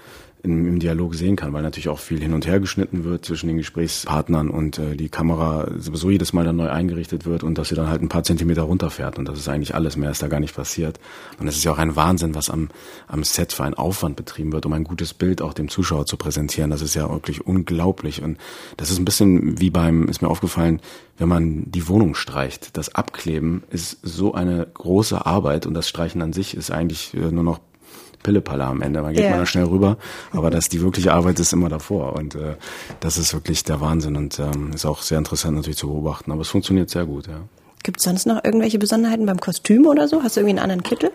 im, 0.46 0.68
im 0.68 0.80
Dialog 0.80 1.16
sehen 1.16 1.36
kann, 1.36 1.52
weil 1.52 1.64
natürlich 1.64 1.90
auch 1.90 2.00
viel 2.00 2.22
hin 2.22 2.34
und 2.34 2.48
her 2.48 2.60
geschnitten 2.60 3.04
wird 3.04 3.26
zwischen 3.26 3.48
den 3.48 3.58
Gesprächspartnern 3.58 4.50
und 4.50 4.80
äh, 4.80 4.96
die 4.96 5.10
Kamera 5.10 5.68
sowieso 5.78 6.10
jedes 6.10 6.32
Mal 6.32 6.46
dann 6.46 6.56
neu 6.56 6.70
eingerichtet 6.70 7.26
wird 7.26 7.44
und 7.44 7.58
dass 7.58 7.70
sie 7.70 7.76
dann 7.76 7.90
halt 7.90 8.02
ein 8.02 8.10
paar 8.10 8.24
Zentimeter 8.24 8.62
runterfährt 8.64 9.18
und 9.18 9.28
das 9.28 9.38
ist 9.38 9.50
eigentlich 9.50 9.76
alles, 9.76 9.98
mehr 9.98 10.12
ist 10.12 10.22
da 10.22 10.28
gar 10.28 10.40
nicht 10.40 10.56
passiert. 10.56 11.00
Und 11.40 11.48
es 11.48 11.58
ist 11.58 11.64
ja 11.64 11.72
auch 11.72 11.78
ein 11.78 11.96
Wahnsinn, 11.96 12.36
was 12.36 12.50
am, 12.50 12.70
am 13.08 13.24
Set 13.24 13.52
für 13.52 13.64
ein 13.64 13.74
Aufwand 13.74 14.16
betrieben 14.16 14.54
wird, 14.54 14.66
um 14.66 14.74
ein 14.74 14.84
gutes 14.84 15.14
Bild 15.14 15.42
auch 15.42 15.54
dem 15.54 15.68
Zuschauer 15.68 16.06
zu 16.06 16.18
präsentieren. 16.18 16.70
Das 16.70 16.82
ist 16.82 16.96
ja 16.96 17.10
wirklich 17.10 17.46
unglaublich 17.46 18.22
und 18.22 18.38
das 18.78 18.92
ist 18.92 19.00
ein 19.00 19.06
bisschen 19.06 19.60
wie 19.60 19.72
beim, 19.72 20.08
ist 20.08 20.22
mir 20.22 20.30
aufgefallen, 20.30 20.80
wenn 21.18 21.30
man 21.30 21.72
die 21.72 21.88
Wohnung 21.88 22.14
streicht. 22.16 22.78
Das 22.78 22.94
Abkleben 22.94 23.64
ist 23.72 24.00
so 24.04 24.34
eine 24.34 24.68
große 24.74 25.26
Arbeit 25.26 25.66
und 25.66 25.74
das 25.74 25.90
Streichen 25.90 26.22
an 26.22 26.34
sich 26.34 26.56
ist 26.56 26.72
eigentlich 26.72 27.14
äh, 27.14 27.32
nur 27.32 27.44
noch 27.44 27.60
Pillepalle 28.26 28.66
am 28.66 28.82
Ende. 28.82 29.04
Man 29.04 29.14
geht 29.14 29.24
yeah. 29.24 29.38
mal 29.38 29.46
schnell 29.46 29.66
rüber, 29.66 29.98
aber 30.32 30.50
dass 30.50 30.68
die 30.68 30.82
wirkliche 30.82 31.14
Arbeit 31.14 31.40
ist 31.40 31.54
immer 31.54 31.70
davor 31.70 32.14
und 32.14 32.34
äh, 32.34 32.56
das 33.00 33.20
ist 33.20 33.34
wirklich 33.34 33.64
der 33.64 33.82
Wahnsinn 33.82 34.16
und 34.16 34.40
ähm, 34.40 34.72
ist 34.74 34.86
auch 34.86 35.04
sehr 35.04 35.20
interessant 35.20 35.56
natürlich 35.56 35.78
zu 35.78 35.88
beobachten. 35.88 36.32
Aber 36.32 36.42
es 36.42 36.50
funktioniert 36.50 36.90
sehr 36.90 37.06
gut, 37.06 37.28
ja. 37.28 37.42
Gibt 37.84 38.00
es 38.00 38.04
sonst 38.04 38.26
noch 38.26 38.44
irgendwelche 38.44 38.80
Besonderheiten 38.80 39.28
beim 39.28 39.40
Kostüm 39.40 39.86
oder 39.86 40.08
so? 40.08 40.24
Hast 40.24 40.36
du 40.36 40.40
irgendwie 40.40 40.58
einen 40.58 40.72
anderen 40.72 40.82
Kittel? 40.82 41.12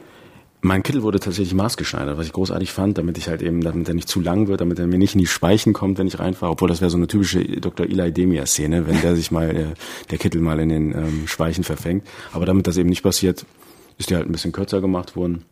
Mein 0.63 0.85
Kittel 0.85 1.03
wurde 1.03 1.19
tatsächlich 1.19 1.55
maßgeschneidert, 1.55 2.17
was 2.17 2.27
ich 2.27 2.33
großartig 2.33 2.71
fand, 2.71 2.97
damit 2.97 3.19
ich 3.19 3.29
halt 3.29 3.43
eben, 3.43 3.63
damit 3.63 3.89
er 3.89 3.95
nicht 3.95 4.09
zu 4.09 4.21
lang 4.21 4.47
wird, 4.47 4.61
damit 4.61 4.79
er 4.79 4.87
mir 4.87 4.99
nicht 4.99 5.15
in 5.15 5.19
die 5.19 5.27
Speichen 5.27 5.73
kommt, 5.73 5.99
wenn 5.99 6.07
ich 6.07 6.21
reinfahre. 6.21 6.53
Obwohl 6.53 6.69
das 6.69 6.81
wäre 6.81 6.91
so 6.91 6.99
eine 6.99 7.09
typische 7.09 7.43
Dr. 7.43 7.87
Eli 7.87 8.13
Demia-Szene, 8.13 8.87
wenn 8.87 9.01
der 9.01 9.17
sich 9.17 9.33
mal, 9.33 9.51
äh, 9.51 9.67
der 10.11 10.19
Kittel 10.19 10.43
mal 10.43 10.61
in 10.61 10.69
den 10.69 10.93
ähm, 10.93 11.27
Speichen 11.27 11.65
verfängt. 11.65 12.07
Aber 12.33 12.47
damit 12.47 12.67
das 12.67 12.77
eben 12.77 12.91
nicht 12.91 13.03
passiert, 13.03 13.47
ist 13.99 14.11
der 14.11 14.19
halt 14.19 14.29
ein 14.29 14.33
bisschen 14.33 14.53
kürzer 14.53 14.81
gemacht 14.81 15.17
worden. 15.17 15.45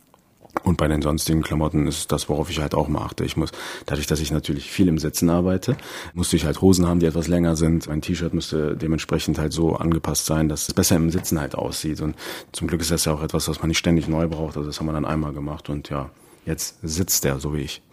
Und 0.62 0.77
bei 0.77 0.88
den 0.88 1.03
sonstigen 1.03 1.42
Klamotten 1.42 1.87
ist 1.87 2.12
das, 2.12 2.29
worauf 2.29 2.51
ich 2.51 2.61
halt 2.61 2.75
auch 2.75 2.88
mal 2.88 3.03
achte. 3.03 3.25
Ich 3.25 3.37
muss, 3.37 3.51
dadurch, 3.87 4.07
dass 4.07 4.21
ich 4.21 4.31
natürlich 4.31 4.71
viel 4.71 4.88
im 4.88 4.99
Sitzen 4.99 5.31
arbeite, 5.31 5.77
musste 6.14 6.37
ich 6.37 6.44
halt 6.44 6.61
Hosen 6.61 6.87
haben, 6.87 7.01
die 7.01 7.07
etwas 7.07 7.29
länger 7.29 7.57
sind. 7.57 7.88
Ein 7.88 8.03
T-Shirt 8.03 8.35
müsste 8.35 8.77
dementsprechend 8.77 9.38
halt 9.38 9.53
so 9.53 9.77
angepasst 9.77 10.27
sein, 10.27 10.49
dass 10.49 10.68
es 10.68 10.75
besser 10.75 10.97
im 10.97 11.11
Sitzen 11.11 11.40
halt 11.40 11.55
aussieht. 11.55 12.01
Und 12.01 12.16
zum 12.53 12.68
Glück 12.68 12.81
ist 12.81 12.90
das 12.90 13.05
ja 13.05 13.12
auch 13.12 13.23
etwas, 13.23 13.49
was 13.49 13.61
man 13.61 13.68
nicht 13.68 13.79
ständig 13.79 14.09
neu 14.09 14.29
braucht. 14.29 14.57
Also 14.57 14.68
das 14.68 14.81
haben 14.81 14.87
wir 14.87 14.92
dann 14.92 15.05
einmal 15.05 15.33
gemacht 15.33 15.68
und 15.68 15.88
ja, 15.90 16.11
jetzt 16.47 16.77
sitzt 16.83 17.25
der, 17.25 17.38
so 17.38 17.55
wie 17.55 17.61
ich. 17.61 17.83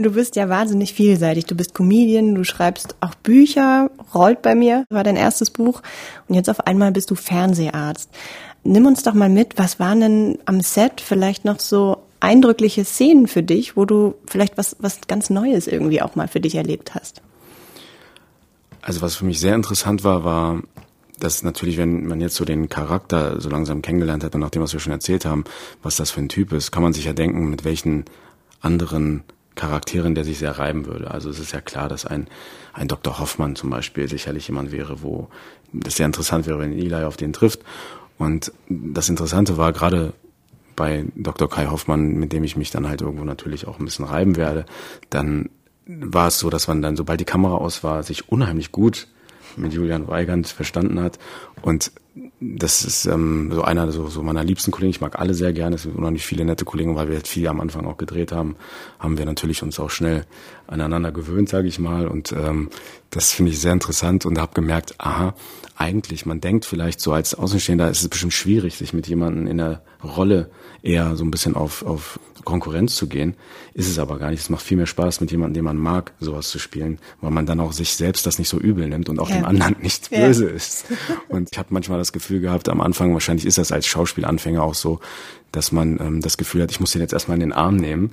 Du 0.00 0.12
bist 0.12 0.34
ja 0.36 0.48
wahnsinnig 0.48 0.94
vielseitig. 0.94 1.44
Du 1.44 1.54
bist 1.54 1.74
Comedian, 1.74 2.34
du 2.34 2.42
schreibst 2.42 2.96
auch 3.00 3.14
Bücher, 3.16 3.90
Rollt 4.14 4.40
bei 4.40 4.54
mir 4.54 4.86
war 4.88 5.04
dein 5.04 5.16
erstes 5.16 5.50
Buch 5.50 5.82
und 6.26 6.34
jetzt 6.34 6.48
auf 6.48 6.66
einmal 6.66 6.90
bist 6.90 7.10
du 7.10 7.14
Fernseharzt. 7.14 8.08
Nimm 8.62 8.86
uns 8.86 9.02
doch 9.02 9.14
mal 9.14 9.28
mit, 9.28 9.56
was 9.56 9.80
waren 9.80 10.00
denn 10.00 10.38
am 10.44 10.60
Set 10.60 11.00
vielleicht 11.00 11.44
noch 11.44 11.60
so 11.60 11.98
eindrückliche 12.20 12.84
Szenen 12.84 13.26
für 13.26 13.42
dich, 13.42 13.76
wo 13.76 13.86
du 13.86 14.14
vielleicht 14.26 14.58
was, 14.58 14.76
was 14.78 15.00
ganz 15.08 15.30
Neues 15.30 15.66
irgendwie 15.66 16.02
auch 16.02 16.14
mal 16.14 16.28
für 16.28 16.40
dich 16.40 16.54
erlebt 16.54 16.94
hast? 16.94 17.22
Also 18.82 19.02
was 19.02 19.16
für 19.16 19.24
mich 19.24 19.40
sehr 19.40 19.54
interessant 19.54 20.04
war, 20.04 20.24
war, 20.24 20.62
dass 21.18 21.42
natürlich, 21.42 21.76
wenn 21.76 22.06
man 22.06 22.20
jetzt 22.20 22.36
so 22.36 22.44
den 22.44 22.68
Charakter 22.68 23.40
so 23.40 23.48
langsam 23.48 23.82
kennengelernt 23.82 24.24
hat 24.24 24.34
und 24.34 24.40
nach 24.40 24.50
dem, 24.50 24.62
was 24.62 24.72
wir 24.72 24.80
schon 24.80 24.92
erzählt 24.92 25.24
haben, 25.24 25.44
was 25.82 25.96
das 25.96 26.10
für 26.10 26.20
ein 26.20 26.28
Typ 26.28 26.52
ist, 26.52 26.70
kann 26.70 26.82
man 26.82 26.92
sich 26.92 27.04
ja 27.04 27.12
denken, 27.12 27.50
mit 27.50 27.64
welchen 27.64 28.04
anderen 28.60 29.24
Charakteren 29.54 30.14
der 30.14 30.24
sich 30.24 30.38
sehr 30.38 30.58
reiben 30.58 30.86
würde. 30.86 31.10
Also 31.10 31.28
es 31.28 31.38
ist 31.38 31.52
ja 31.52 31.60
klar, 31.60 31.88
dass 31.88 32.06
ein, 32.06 32.28
ein 32.72 32.88
Dr. 32.88 33.18
Hoffmann 33.18 33.56
zum 33.56 33.68
Beispiel 33.68 34.08
sicherlich 34.08 34.48
jemand 34.48 34.72
wäre, 34.72 35.02
wo 35.02 35.28
das 35.72 35.96
sehr 35.96 36.06
interessant 36.06 36.46
wäre, 36.46 36.58
wenn 36.58 36.72
Eli 36.72 37.04
auf 37.04 37.16
den 37.16 37.32
trifft. 37.32 37.60
Und 38.20 38.52
das 38.68 39.08
Interessante 39.08 39.56
war 39.56 39.72
gerade 39.72 40.12
bei 40.76 41.06
Dr. 41.16 41.48
Kai 41.48 41.68
Hoffmann, 41.68 42.16
mit 42.16 42.34
dem 42.34 42.44
ich 42.44 42.54
mich 42.54 42.70
dann 42.70 42.86
halt 42.86 43.00
irgendwo 43.00 43.24
natürlich 43.24 43.66
auch 43.66 43.78
ein 43.78 43.86
bisschen 43.86 44.04
reiben 44.04 44.36
werde, 44.36 44.66
dann 45.08 45.48
war 45.86 46.28
es 46.28 46.38
so, 46.38 46.50
dass 46.50 46.68
man 46.68 46.82
dann, 46.82 46.96
sobald 46.96 47.18
die 47.18 47.24
Kamera 47.24 47.54
aus 47.54 47.82
war, 47.82 48.02
sich 48.02 48.28
unheimlich 48.28 48.72
gut 48.72 49.08
mit 49.56 49.72
Julian 49.72 50.06
Weigand 50.06 50.48
verstanden 50.48 51.00
hat 51.00 51.18
und 51.62 51.92
das 52.40 52.84
ist 52.84 53.06
ähm, 53.06 53.50
so 53.52 53.62
einer 53.62 53.90
so, 53.92 54.08
so 54.08 54.22
meiner 54.22 54.44
liebsten 54.44 54.70
Kollegen. 54.70 54.90
Ich 54.90 55.00
mag 55.00 55.18
alle 55.18 55.32
sehr 55.34 55.52
gerne. 55.52 55.76
Es 55.76 55.82
sind 55.82 55.96
unheimlich 55.96 56.26
viele 56.26 56.44
nette 56.44 56.64
Kollegen, 56.64 56.96
weil 56.96 57.08
wir 57.08 57.16
jetzt 57.16 57.28
viel 57.28 57.46
am 57.46 57.60
Anfang 57.60 57.86
auch 57.86 57.96
gedreht 57.96 58.32
haben, 58.32 58.56
haben 58.98 59.16
wir 59.16 59.24
natürlich 59.24 59.62
uns 59.62 59.78
auch 59.78 59.90
schnell 59.90 60.24
aneinander 60.70 61.12
gewöhnt, 61.12 61.48
sage 61.48 61.68
ich 61.68 61.78
mal. 61.78 62.06
Und 62.08 62.32
ähm, 62.32 62.70
das 63.10 63.32
finde 63.32 63.52
ich 63.52 63.60
sehr 63.60 63.72
interessant 63.72 64.24
und 64.24 64.38
habe 64.38 64.54
gemerkt, 64.54 64.94
aha, 64.98 65.34
eigentlich, 65.76 66.26
man 66.26 66.40
denkt 66.40 66.64
vielleicht 66.64 67.00
so 67.00 67.12
als 67.12 67.34
Außenstehender, 67.34 67.90
ist 67.90 68.02
es 68.02 68.08
bestimmt 68.08 68.34
schwierig, 68.34 68.76
sich 68.76 68.92
mit 68.92 69.08
jemandem 69.08 69.46
in 69.46 69.58
der 69.58 69.82
Rolle 70.02 70.50
eher 70.82 71.16
so 71.16 71.24
ein 71.24 71.30
bisschen 71.30 71.56
auf, 71.56 71.84
auf 71.84 72.20
Konkurrenz 72.44 72.96
zu 72.96 73.06
gehen, 73.06 73.34
ist 73.74 73.88
es 73.88 73.98
aber 73.98 74.18
gar 74.18 74.30
nicht. 74.30 74.40
Es 74.40 74.50
macht 74.50 74.62
viel 74.62 74.76
mehr 74.76 74.86
Spaß, 74.86 75.20
mit 75.20 75.30
jemandem, 75.30 75.54
den 75.54 75.64
man 75.64 75.76
mag, 75.76 76.12
sowas 76.20 76.48
zu 76.48 76.58
spielen, 76.58 76.98
weil 77.20 77.30
man 77.30 77.46
dann 77.46 77.60
auch 77.60 77.72
sich 77.72 77.94
selbst 77.94 78.26
das 78.26 78.38
nicht 78.38 78.48
so 78.48 78.58
übel 78.58 78.88
nimmt 78.88 79.08
und 79.08 79.18
auch 79.18 79.28
ja. 79.28 79.36
dem 79.36 79.44
anderen 79.44 79.76
nicht 79.82 80.10
ja. 80.10 80.26
böse 80.26 80.48
ist. 80.48 80.86
Und 81.28 81.48
ich 81.52 81.58
habe 81.58 81.68
manchmal 81.70 81.98
das 81.98 82.12
Gefühl 82.12 82.40
gehabt, 82.40 82.68
am 82.68 82.80
Anfang, 82.80 83.12
wahrscheinlich 83.12 83.46
ist 83.46 83.58
das 83.58 83.72
als 83.72 83.86
Schauspielanfänger 83.86 84.62
auch 84.62 84.74
so, 84.74 85.00
dass 85.52 85.72
man 85.72 85.98
ähm, 86.00 86.20
das 86.20 86.36
Gefühl 86.36 86.62
hat, 86.62 86.70
ich 86.70 86.80
muss 86.80 86.92
den 86.92 87.00
jetzt 87.00 87.12
erstmal 87.12 87.36
in 87.36 87.40
den 87.40 87.52
Arm 87.52 87.76
nehmen, 87.76 88.10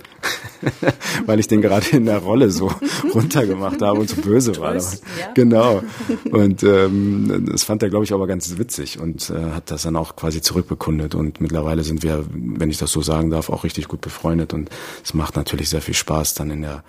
weil 1.26 1.40
ich 1.40 1.48
den 1.48 1.62
gerade 1.62 1.88
in 1.90 2.06
der 2.06 2.18
Rolle 2.18 2.50
so 2.50 2.72
runtergemacht 3.14 3.82
habe 3.82 4.00
und 4.00 4.10
so 4.10 4.22
böse 4.22 4.58
war. 4.58 4.74
Twist, 4.74 5.04
ja. 5.20 5.32
Genau. 5.34 5.84
Und 6.32 6.64
ähm, 6.64 7.46
das 7.52 7.64
fand 7.64 7.84
er, 7.84 7.90
glaube 7.90 8.06
ich, 8.06 8.14
aber 8.14 8.28
ganz 8.28 8.58
witzig 8.58 9.00
und 9.00 9.30
äh, 9.30 9.52
hat 9.52 9.72
das 9.72 9.84
dann 9.84 9.96
auch 9.96 10.16
quasi 10.16 10.42
zurückbekundet. 10.42 11.16
Und 11.16 11.42
mittlerweile 11.42 11.84
sind 11.84 12.04
wir, 12.04 12.26
wenn 12.30 12.70
ich 12.70 12.78
das 12.78 12.92
so 12.92 13.02
sagen 13.02 13.30
darf, 13.30 13.50
auch 13.50 13.64
richtig 13.64 13.88
gut 13.88 14.02
befreundet. 14.02 14.54
Und 14.54 14.70
es 15.04 15.14
macht 15.14 15.36
natürlich 15.36 15.70
sehr 15.70 15.82
viel 15.82 15.96
Spaß, 15.96 16.34
dann 16.34 16.50
in 16.50 16.62
der 16.62 16.84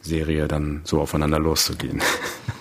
Serie 0.00 0.48
dann 0.48 0.82
so 0.84 1.00
aufeinander 1.00 1.38
loszugehen. 1.38 2.02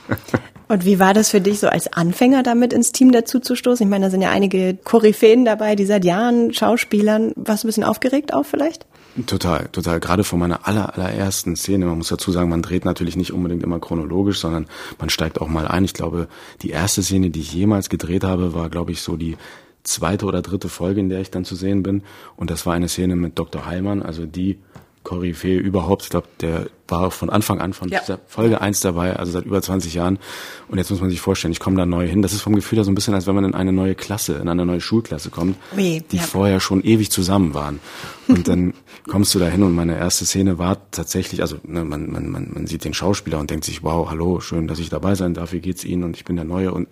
Und 0.73 0.85
wie 0.85 0.97
war 0.97 1.13
das 1.13 1.29
für 1.29 1.39
dich 1.39 1.59
so 1.59 1.67
als 1.67 1.93
Anfänger 1.93 2.41
damit 2.41 2.73
ins 2.73 2.91
Team 2.91 3.11
dazu 3.11 3.39
zu 3.39 3.55
stoßen? 3.55 3.85
Ich 3.85 3.89
meine, 3.91 4.05
da 4.05 4.09
sind 4.09 4.23
ja 4.23 4.31
einige 4.31 4.75
Koryphäen 4.75 5.45
dabei, 5.45 5.75
die 5.75 5.85
seit 5.85 6.03
Jahren 6.03 6.51
Schauspielern. 6.51 7.31
Warst 7.35 7.61
du 7.61 7.67
ein 7.67 7.69
bisschen 7.69 7.83
aufgeregt 7.83 8.33
auch 8.33 8.43
vielleicht? 8.43 8.87
Total, 9.27 9.67
total. 9.71 9.99
Gerade 9.99 10.23
von 10.23 10.39
meiner 10.39 10.67
aller, 10.67 10.95
allerersten 10.95 11.55
Szene. 11.55 11.85
Man 11.85 11.99
muss 11.99 12.07
dazu 12.07 12.31
sagen, 12.31 12.49
man 12.49 12.63
dreht 12.63 12.85
natürlich 12.85 13.15
nicht 13.15 13.33
unbedingt 13.33 13.61
immer 13.61 13.79
chronologisch, 13.79 14.39
sondern 14.39 14.65
man 14.97 15.11
steigt 15.11 15.39
auch 15.41 15.47
mal 15.47 15.67
ein. 15.67 15.85
Ich 15.85 15.93
glaube, 15.93 16.27
die 16.63 16.71
erste 16.71 17.03
Szene, 17.03 17.29
die 17.29 17.41
ich 17.41 17.53
jemals 17.53 17.89
gedreht 17.89 18.23
habe, 18.23 18.55
war, 18.55 18.71
glaube 18.71 18.93
ich, 18.93 19.03
so 19.03 19.15
die 19.15 19.37
zweite 19.83 20.25
oder 20.25 20.41
dritte 20.41 20.69
Folge, 20.69 21.01
in 21.01 21.09
der 21.09 21.21
ich 21.21 21.29
dann 21.29 21.45
zu 21.45 21.53
sehen 21.53 21.83
bin. 21.83 22.01
Und 22.35 22.49
das 22.49 22.65
war 22.65 22.73
eine 22.73 22.89
Szene 22.89 23.15
mit 23.15 23.37
Dr. 23.37 23.67
Heilmann, 23.67 24.01
also 24.01 24.25
die 24.25 24.57
Koryphäe 25.03 25.59
überhaupt. 25.59 26.01
Ich 26.01 26.09
glaube, 26.09 26.29
der 26.41 26.65
war 26.87 27.11
von 27.11 27.29
Anfang 27.29 27.61
an 27.61 27.73
von 27.73 27.89
ja. 27.89 28.01
Folge 28.27 28.61
eins 28.61 28.81
dabei, 28.81 29.15
also 29.15 29.31
seit 29.31 29.45
über 29.45 29.61
20 29.61 29.93
Jahren. 29.93 30.19
Und 30.67 30.77
jetzt 30.77 30.91
muss 30.91 30.99
man 30.99 31.09
sich 31.09 31.21
vorstellen, 31.21 31.51
ich 31.51 31.59
komme 31.59 31.77
da 31.77 31.85
neu 31.85 32.07
hin. 32.07 32.21
Das 32.21 32.33
ist 32.33 32.41
vom 32.41 32.55
Gefühl 32.55 32.77
her 32.77 32.83
so 32.83 32.91
ein 32.91 32.95
bisschen, 32.95 33.13
als 33.13 33.25
wenn 33.25 33.35
man 33.35 33.45
in 33.45 33.53
eine 33.53 33.71
neue 33.71 33.95
Klasse, 33.95 34.33
in 34.33 34.49
eine 34.49 34.65
neue 34.65 34.81
Schulklasse 34.81 35.29
kommt, 35.29 35.57
Wie, 35.75 36.01
die 36.01 36.17
ja. 36.17 36.23
vorher 36.23 36.59
schon 36.59 36.83
ewig 36.83 37.09
zusammen 37.09 37.53
waren. 37.53 37.79
Und 38.27 38.47
dann 38.47 38.73
kommst 39.09 39.33
du 39.35 39.39
da 39.39 39.47
hin 39.47 39.63
und 39.63 39.75
meine 39.75 39.97
erste 39.97 40.25
Szene 40.25 40.57
war 40.57 40.77
tatsächlich, 40.91 41.41
also 41.41 41.57
ne, 41.63 41.83
man, 41.83 42.11
man, 42.11 42.29
man, 42.29 42.49
man 42.53 42.67
sieht 42.67 42.85
den 42.85 42.93
Schauspieler 42.93 43.39
und 43.39 43.49
denkt 43.49 43.65
sich, 43.65 43.83
wow, 43.83 44.09
hallo, 44.09 44.39
schön, 44.39 44.67
dass 44.67 44.79
ich 44.79 44.89
dabei 44.89 45.15
sein 45.15 45.33
darf, 45.33 45.53
wie 45.53 45.59
geht's 45.59 45.83
Ihnen? 45.83 46.03
Und 46.03 46.15
ich 46.15 46.25
bin 46.25 46.35
der 46.35 46.45
Neue 46.45 46.73
und 46.73 46.87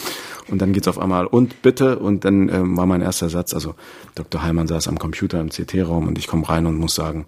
und 0.48 0.62
dann 0.62 0.72
geht's 0.72 0.88
auf 0.88 0.98
einmal 0.98 1.26
und 1.26 1.62
bitte 1.62 1.98
und 1.98 2.24
dann 2.24 2.48
ähm, 2.48 2.76
war 2.76 2.86
mein 2.86 3.00
erster 3.00 3.28
Satz, 3.28 3.54
also 3.54 3.74
Dr. 4.14 4.42
Heimann 4.42 4.68
saß 4.68 4.88
am 4.88 4.98
Computer 4.98 5.40
im 5.40 5.50
CT-Raum 5.50 6.06
und 6.06 6.18
ich 6.18 6.26
komme 6.26 6.48
rein 6.48 6.66
und 6.66 6.76
muss 6.76 6.94
sagen, 6.94 7.26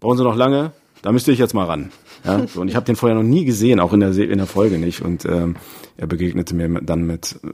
brauchen 0.00 0.18
Sie 0.18 0.24
noch 0.24 0.36
lange? 0.36 0.72
Da 1.02 1.10
müsste 1.12 1.32
ich 1.32 1.38
jetzt 1.38 1.52
mal 1.52 1.66
ran. 1.66 1.90
Ja, 2.24 2.46
so, 2.46 2.60
und 2.60 2.68
ich 2.68 2.76
habe 2.76 2.86
den 2.86 2.94
vorher 2.94 3.16
noch 3.16 3.24
nie 3.24 3.44
gesehen, 3.44 3.80
auch 3.80 3.92
in 3.92 4.00
der 4.00 4.16
in 4.16 4.38
der 4.38 4.46
Folge 4.46 4.78
nicht. 4.78 5.02
Und 5.02 5.24
ähm, 5.24 5.56
er 5.96 6.06
begegnete 6.06 6.54
mir 6.54 6.80
dann 6.80 7.04
mit, 7.04 7.40
äh, 7.42 7.48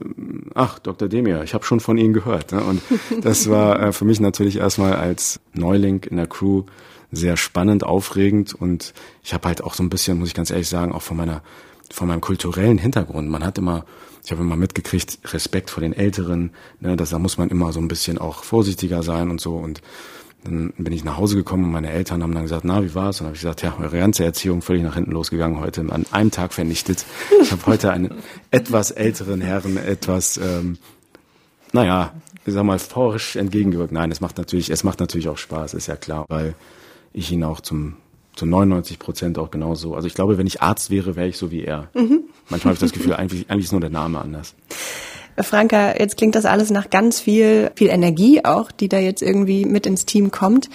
ach, 0.53 0.77
Dr. 0.79 1.07
Demir, 1.07 1.43
ich 1.43 1.55
habe 1.55 1.65
schon 1.65 1.79
von 1.79 1.97
Ihnen 1.97 2.13
gehört. 2.13 2.51
Ne? 2.51 2.63
Und 2.63 2.81
das 3.21 3.49
war 3.49 3.81
äh, 3.81 3.91
für 3.91 4.05
mich 4.05 4.19
natürlich 4.19 4.57
erstmal 4.57 4.93
als 4.93 5.39
Neuling 5.53 6.03
in 6.03 6.17
der 6.17 6.27
Crew 6.27 6.63
sehr 7.11 7.37
spannend, 7.37 7.83
aufregend. 7.83 8.53
Und 8.53 8.93
ich 9.23 9.33
habe 9.33 9.47
halt 9.47 9.63
auch 9.63 9.73
so 9.73 9.81
ein 9.81 9.89
bisschen, 9.89 10.19
muss 10.19 10.29
ich 10.29 10.35
ganz 10.35 10.51
ehrlich 10.51 10.69
sagen, 10.69 10.91
auch 10.91 11.01
von 11.01 11.17
meiner 11.17 11.41
von 11.91 12.07
meinem 12.07 12.21
kulturellen 12.21 12.77
Hintergrund. 12.77 13.29
Man 13.29 13.43
hat 13.43 13.57
immer, 13.57 13.85
ich 14.23 14.31
habe 14.31 14.41
immer 14.41 14.55
mitgekriegt, 14.55 15.19
Respekt 15.33 15.71
vor 15.71 15.81
den 15.81 15.93
Älteren. 15.93 16.51
Ne, 16.79 16.95
dass, 16.95 17.09
da 17.09 17.19
muss 17.19 17.37
man 17.37 17.49
immer 17.49 17.73
so 17.73 17.79
ein 17.79 17.87
bisschen 17.87 18.17
auch 18.17 18.43
vorsichtiger 18.43 19.03
sein 19.03 19.29
und 19.29 19.41
so. 19.41 19.55
Und 19.55 19.81
dann 20.43 20.73
bin 20.77 20.93
ich 20.93 21.03
nach 21.03 21.17
Hause 21.17 21.35
gekommen 21.35 21.65
und 21.65 21.71
meine 21.71 21.91
Eltern 21.91 22.23
haben 22.23 22.33
dann 22.33 22.43
gesagt, 22.43 22.63
na, 22.63 22.83
wie 22.83 22.95
war's? 22.95 23.19
Und 23.19 23.27
habe 23.27 23.35
ich 23.35 23.41
gesagt, 23.41 23.61
ja, 23.61 23.75
eure 23.79 23.97
ganze 23.97 24.23
Erziehung 24.23 24.61
völlig 24.61 24.83
nach 24.83 24.95
hinten 24.95 25.11
losgegangen 25.11 25.59
heute, 25.59 25.81
an 25.81 26.05
einem 26.11 26.31
Tag 26.31 26.53
vernichtet. 26.53 27.05
Ich 27.41 27.51
habe 27.51 27.65
heute 27.65 27.91
einen 27.91 28.11
etwas 28.51 28.91
älteren 28.91 29.41
Herren 29.41 29.77
etwas, 29.77 30.37
ähm, 30.37 30.77
naja, 31.73 32.13
ich 32.45 32.53
sag 32.53 32.63
mal, 32.63 32.79
forsch 32.79 33.35
entgegengewirkt. 33.35 33.91
Nein, 33.91 34.11
es 34.11 34.21
macht 34.21 34.37
natürlich, 34.37 34.69
es 34.69 34.83
macht 34.83 34.99
natürlich 34.99 35.27
auch 35.27 35.37
Spaß, 35.37 35.73
ist 35.73 35.87
ja 35.87 35.95
klar, 35.95 36.25
weil 36.29 36.55
ich 37.13 37.31
ihn 37.31 37.43
auch 37.43 37.59
zum 37.59 37.97
zu 38.39 38.45
99 38.45 38.99
Prozent 38.99 39.37
auch 39.37 39.51
genauso. 39.51 39.95
Also 39.95 40.07
ich 40.07 40.13
glaube, 40.13 40.37
wenn 40.37 40.47
ich 40.47 40.61
Arzt 40.61 40.89
wäre, 40.89 41.17
wäre 41.17 41.27
ich 41.27 41.37
so 41.37 41.51
wie 41.51 41.63
er. 41.63 41.89
Mhm. 41.93 42.21
Manchmal 42.49 42.73
habe 42.73 42.75
ich 42.75 42.79
das 42.79 42.93
Gefühl, 42.93 43.13
eigentlich, 43.15 43.49
eigentlich 43.49 43.65
ist 43.65 43.73
nur 43.73 43.81
der 43.81 43.89
Name 43.89 44.19
anders. 44.19 44.55
Franka, 45.43 45.97
jetzt 45.97 46.17
klingt 46.17 46.35
das 46.35 46.45
alles 46.45 46.69
nach 46.69 46.89
ganz 46.89 47.19
viel, 47.19 47.71
viel 47.75 47.89
Energie 47.89 48.43
auch, 48.43 48.71
die 48.71 48.89
da 48.89 48.97
jetzt 48.97 49.21
irgendwie 49.21 49.65
mit 49.65 49.85
ins 49.85 50.05
Team 50.05 50.31
kommt. 50.31 50.69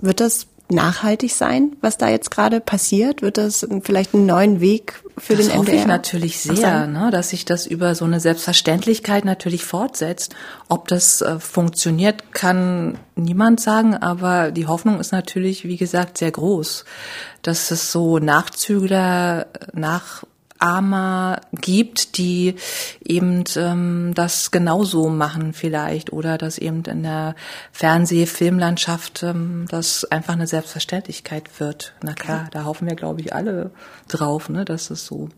Wird 0.00 0.20
das 0.20 0.46
nachhaltig 0.68 1.32
sein, 1.32 1.76
was 1.80 1.96
da 1.96 2.08
jetzt 2.08 2.30
gerade 2.30 2.60
passiert? 2.60 3.22
Wird 3.22 3.38
das 3.38 3.66
vielleicht 3.82 4.14
einen 4.14 4.26
neuen 4.26 4.60
Weg 4.60 5.02
für 5.18 5.34
das 5.34 5.48
den 5.48 5.58
hoffe 5.58 5.72
ich 5.72 5.86
natürlich 5.86 6.38
sehr, 6.38 6.86
ne, 6.86 7.10
dass 7.10 7.30
sich 7.30 7.46
das 7.46 7.66
über 7.66 7.94
so 7.94 8.04
eine 8.04 8.20
Selbstverständlichkeit 8.20 9.24
natürlich 9.24 9.64
fortsetzt. 9.64 10.34
Ob 10.68 10.88
das 10.88 11.22
äh, 11.22 11.38
funktioniert, 11.38 12.32
kann 12.32 12.98
niemand 13.14 13.60
sagen, 13.60 13.94
aber 13.94 14.50
die 14.50 14.66
Hoffnung 14.66 15.00
ist 15.00 15.12
natürlich, 15.12 15.64
wie 15.64 15.78
gesagt, 15.78 16.18
sehr 16.18 16.30
groß, 16.30 16.84
dass 17.40 17.70
es 17.70 17.92
so 17.92 18.18
Nachzügler 18.18 19.46
nach 19.72 20.24
Armer 20.58 21.40
gibt, 21.52 22.18
die 22.18 22.54
eben 23.04 23.44
ähm, 23.56 24.12
das 24.14 24.50
genauso 24.50 25.08
machen 25.08 25.52
vielleicht 25.52 26.12
oder 26.12 26.38
dass 26.38 26.58
eben 26.58 26.82
in 26.84 27.02
der 27.02 27.34
Fernseh-Filmlandschaft 27.72 29.22
ähm, 29.22 29.66
das 29.70 30.04
einfach 30.04 30.34
eine 30.34 30.46
Selbstverständlichkeit 30.46 31.60
wird. 31.60 31.94
Na 32.02 32.14
klar, 32.14 32.48
da 32.52 32.64
hoffen 32.64 32.88
wir, 32.88 32.96
glaube 32.96 33.20
ich, 33.20 33.34
alle 33.34 33.70
drauf, 34.08 34.48
ne, 34.48 34.64
dass 34.64 34.90
es 34.90 35.06
so 35.06 35.28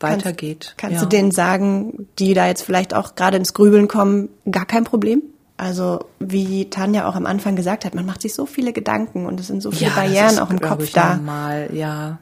weitergeht. 0.00 0.74
Kannst, 0.76 0.78
kannst 0.78 0.94
ja. 0.96 1.02
du 1.02 1.08
denen 1.08 1.30
sagen, 1.30 2.08
die 2.18 2.34
da 2.34 2.46
jetzt 2.46 2.62
vielleicht 2.62 2.94
auch 2.94 3.14
gerade 3.14 3.36
ins 3.36 3.54
Grübeln 3.54 3.88
kommen, 3.88 4.28
gar 4.50 4.66
kein 4.66 4.84
Problem? 4.84 5.22
Also 5.56 6.06
wie 6.18 6.68
Tanja 6.68 7.08
auch 7.08 7.14
am 7.14 7.26
Anfang 7.26 7.54
gesagt 7.54 7.84
hat, 7.84 7.94
man 7.94 8.04
macht 8.04 8.22
sich 8.22 8.34
so 8.34 8.44
viele 8.44 8.72
Gedanken 8.72 9.24
und 9.26 9.38
es 9.38 9.46
sind 9.46 9.62
so 9.62 9.70
viele 9.70 9.90
ja, 9.90 9.96
Barrieren 9.96 10.38
auch 10.40 10.50
im 10.50 10.60
Kopf 10.60 10.92
da. 10.92 11.14
Normal, 11.14 11.70
ja 11.72 12.18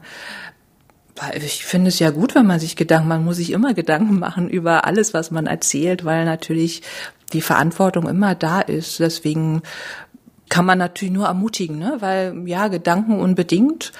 ich 1.35 1.65
finde 1.65 1.89
es 1.89 1.99
ja 1.99 2.09
gut, 2.09 2.35
wenn 2.35 2.47
man 2.47 2.59
sich 2.59 2.75
Gedanken, 2.75 3.07
man 3.07 3.23
muss 3.23 3.37
sich 3.37 3.51
immer 3.51 3.73
Gedanken 3.73 4.19
machen 4.19 4.49
über 4.49 4.85
alles, 4.85 5.13
was 5.13 5.31
man 5.31 5.45
erzählt, 5.45 6.05
weil 6.05 6.25
natürlich 6.25 6.81
die 7.33 7.41
Verantwortung 7.41 8.07
immer 8.07 8.35
da 8.35 8.61
ist. 8.61 8.99
Deswegen 8.99 9.61
kann 10.49 10.65
man 10.65 10.77
natürlich 10.77 11.13
nur 11.13 11.27
ermutigen, 11.27 11.79
ne? 11.79 11.97
weil 11.99 12.47
ja, 12.47 12.67
Gedanken 12.67 13.19
unbedingt. 13.19 13.91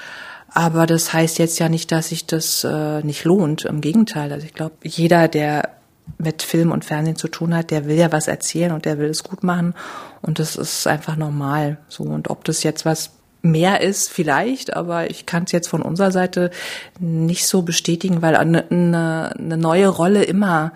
Aber 0.48 0.86
das 0.86 1.12
heißt 1.12 1.38
jetzt 1.38 1.58
ja 1.58 1.68
nicht, 1.68 1.90
dass 1.90 2.10
sich 2.10 2.26
das 2.26 2.62
äh, 2.62 3.02
nicht 3.02 3.24
lohnt. 3.24 3.64
Im 3.64 3.80
Gegenteil. 3.80 4.32
Also 4.32 4.46
ich 4.46 4.54
glaube, 4.54 4.76
jeder, 4.84 5.26
der 5.26 5.70
mit 6.18 6.42
Film 6.42 6.70
und 6.70 6.84
Fernsehen 6.84 7.16
zu 7.16 7.28
tun 7.28 7.54
hat, 7.56 7.70
der 7.70 7.86
will 7.86 7.96
ja 7.96 8.12
was 8.12 8.28
erzählen 8.28 8.72
und 8.72 8.84
der 8.84 8.98
will 8.98 9.08
es 9.08 9.24
gut 9.24 9.42
machen. 9.42 9.74
Und 10.22 10.38
das 10.38 10.54
ist 10.54 10.86
einfach 10.86 11.16
normal. 11.16 11.78
So. 11.88 12.04
Und 12.04 12.30
ob 12.30 12.44
das 12.44 12.62
jetzt 12.62 12.84
was 12.84 13.10
mehr 13.44 13.80
ist 13.82 14.10
vielleicht, 14.10 14.74
aber 14.74 15.10
ich 15.10 15.26
kann 15.26 15.44
es 15.44 15.52
jetzt 15.52 15.68
von 15.68 15.82
unserer 15.82 16.10
Seite 16.10 16.50
nicht 16.98 17.46
so 17.46 17.62
bestätigen, 17.62 18.22
weil 18.22 18.36
eine, 18.36 18.70
eine, 18.70 19.56
neue 19.56 19.88
Rolle 19.88 20.24
immer 20.24 20.72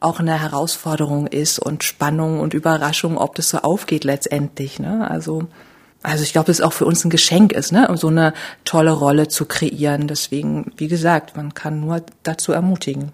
auch 0.00 0.20
eine 0.20 0.40
Herausforderung 0.40 1.26
ist 1.26 1.58
und 1.58 1.82
Spannung 1.84 2.40
und 2.40 2.54
Überraschung, 2.54 3.18
ob 3.18 3.34
das 3.34 3.50
so 3.50 3.58
aufgeht 3.58 4.04
letztendlich. 4.04 4.78
Ne? 4.78 5.10
Also 5.10 5.48
also 6.04 6.22
ich 6.22 6.32
glaube, 6.32 6.52
es 6.52 6.60
auch 6.60 6.74
für 6.74 6.84
uns 6.84 7.02
ein 7.02 7.10
Geschenk 7.10 7.52
ist, 7.52 7.72
ne, 7.72 7.88
um 7.88 7.96
so 7.96 8.08
eine 8.08 8.34
tolle 8.66 8.90
Rolle 8.92 9.28
zu 9.28 9.46
kreieren. 9.46 10.06
Deswegen, 10.06 10.70
wie 10.76 10.88
gesagt, 10.88 11.34
man 11.34 11.54
kann 11.54 11.80
nur 11.80 12.02
dazu 12.22 12.52
ermutigen. 12.52 13.10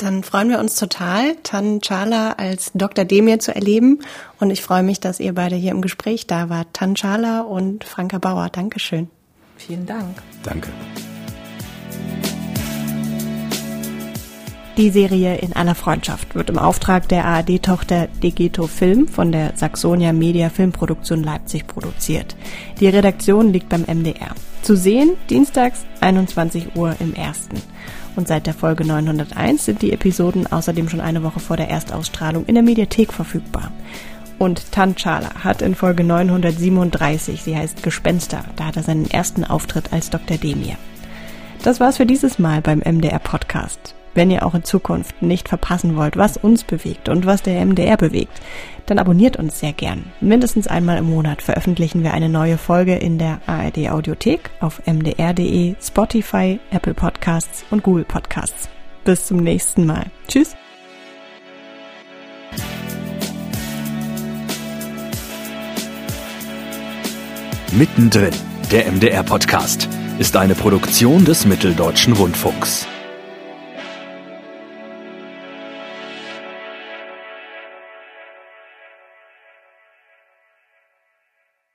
Dann 0.00 0.22
freuen 0.22 0.48
wir 0.48 0.58
uns 0.60 0.76
total, 0.76 1.36
Tan 1.42 1.82
Chala 1.82 2.32
als 2.38 2.70
Dr. 2.72 3.04
Demir 3.04 3.38
zu 3.38 3.54
erleben. 3.54 3.98
Und 4.38 4.50
ich 4.50 4.62
freue 4.62 4.82
mich, 4.82 4.98
dass 4.98 5.20
ihr 5.20 5.34
beide 5.34 5.56
hier 5.56 5.72
im 5.72 5.82
Gespräch 5.82 6.26
da 6.26 6.48
wart. 6.48 6.68
Tan 6.72 6.94
Chala 6.94 7.42
und 7.42 7.84
Franka 7.84 8.16
Bauer. 8.16 8.48
Dankeschön. 8.50 9.10
Vielen 9.58 9.84
Dank. 9.84 10.22
Danke. 10.42 10.70
Die 14.78 14.88
Serie 14.88 15.36
In 15.36 15.54
aller 15.54 15.74
Freundschaft 15.74 16.34
wird 16.34 16.48
im 16.48 16.56
Auftrag 16.56 17.06
der 17.10 17.26
ARD-Tochter 17.26 18.06
Degeto 18.22 18.68
Film 18.68 19.06
von 19.06 19.30
der 19.32 19.52
Saxonia 19.56 20.14
Media 20.14 20.48
Filmproduktion 20.48 21.22
Leipzig 21.22 21.66
produziert. 21.66 22.36
Die 22.80 22.88
Redaktion 22.88 23.52
liegt 23.52 23.68
beim 23.68 23.82
MDR. 23.82 24.34
Zu 24.62 24.76
sehen 24.76 25.18
dienstags 25.28 25.84
21 26.00 26.74
Uhr 26.76 26.96
im 27.00 27.12
ersten. 27.12 27.60
Und 28.16 28.28
seit 28.28 28.46
der 28.46 28.54
Folge 28.54 28.84
901 28.84 29.64
sind 29.64 29.82
die 29.82 29.92
Episoden 29.92 30.46
außerdem 30.50 30.88
schon 30.88 31.00
eine 31.00 31.22
Woche 31.22 31.40
vor 31.40 31.56
der 31.56 31.68
Erstausstrahlung 31.68 32.44
in 32.46 32.54
der 32.54 32.64
Mediathek 32.64 33.12
verfügbar. 33.12 33.70
Und 34.38 34.72
Tanchala 34.72 35.44
hat 35.44 35.60
in 35.60 35.74
Folge 35.74 36.02
937, 36.02 37.42
sie 37.42 37.56
heißt 37.56 37.82
Gespenster, 37.82 38.44
da 38.56 38.66
hat 38.66 38.76
er 38.76 38.82
seinen 38.82 39.10
ersten 39.10 39.44
Auftritt 39.44 39.92
als 39.92 40.08
Dr. 40.08 40.38
Demir. 40.38 40.76
Das 41.62 41.78
war's 41.78 41.98
für 41.98 42.06
dieses 42.06 42.38
Mal 42.38 42.62
beim 42.62 42.78
MDR 42.78 43.18
Podcast. 43.18 43.94
Wenn 44.14 44.30
ihr 44.30 44.44
auch 44.44 44.54
in 44.54 44.64
Zukunft 44.64 45.22
nicht 45.22 45.48
verpassen 45.48 45.96
wollt, 45.96 46.16
was 46.16 46.36
uns 46.36 46.64
bewegt 46.64 47.08
und 47.08 47.26
was 47.26 47.42
der 47.42 47.64
MDR 47.64 47.96
bewegt, 47.96 48.40
dann 48.86 48.98
abonniert 48.98 49.36
uns 49.36 49.60
sehr 49.60 49.72
gern. 49.72 50.04
Mindestens 50.20 50.66
einmal 50.66 50.98
im 50.98 51.08
Monat 51.08 51.42
veröffentlichen 51.42 52.02
wir 52.02 52.12
eine 52.12 52.28
neue 52.28 52.58
Folge 52.58 52.96
in 52.96 53.18
der 53.18 53.40
ARD 53.46 53.90
Audiothek 53.90 54.50
auf 54.60 54.82
mdr.de, 54.86 55.76
Spotify, 55.80 56.58
Apple 56.70 56.94
Podcasts 56.94 57.64
und 57.70 57.82
Google 57.82 58.04
Podcasts. 58.04 58.68
Bis 59.04 59.26
zum 59.26 59.38
nächsten 59.38 59.86
Mal. 59.86 60.06
Tschüss. 60.26 60.56
Mittendrin, 67.72 68.34
der 68.72 68.90
MDR 68.90 69.22
Podcast, 69.22 69.88
ist 70.18 70.36
eine 70.36 70.56
Produktion 70.56 71.24
des 71.24 71.46
Mitteldeutschen 71.46 72.14
Rundfunks. 72.14 72.88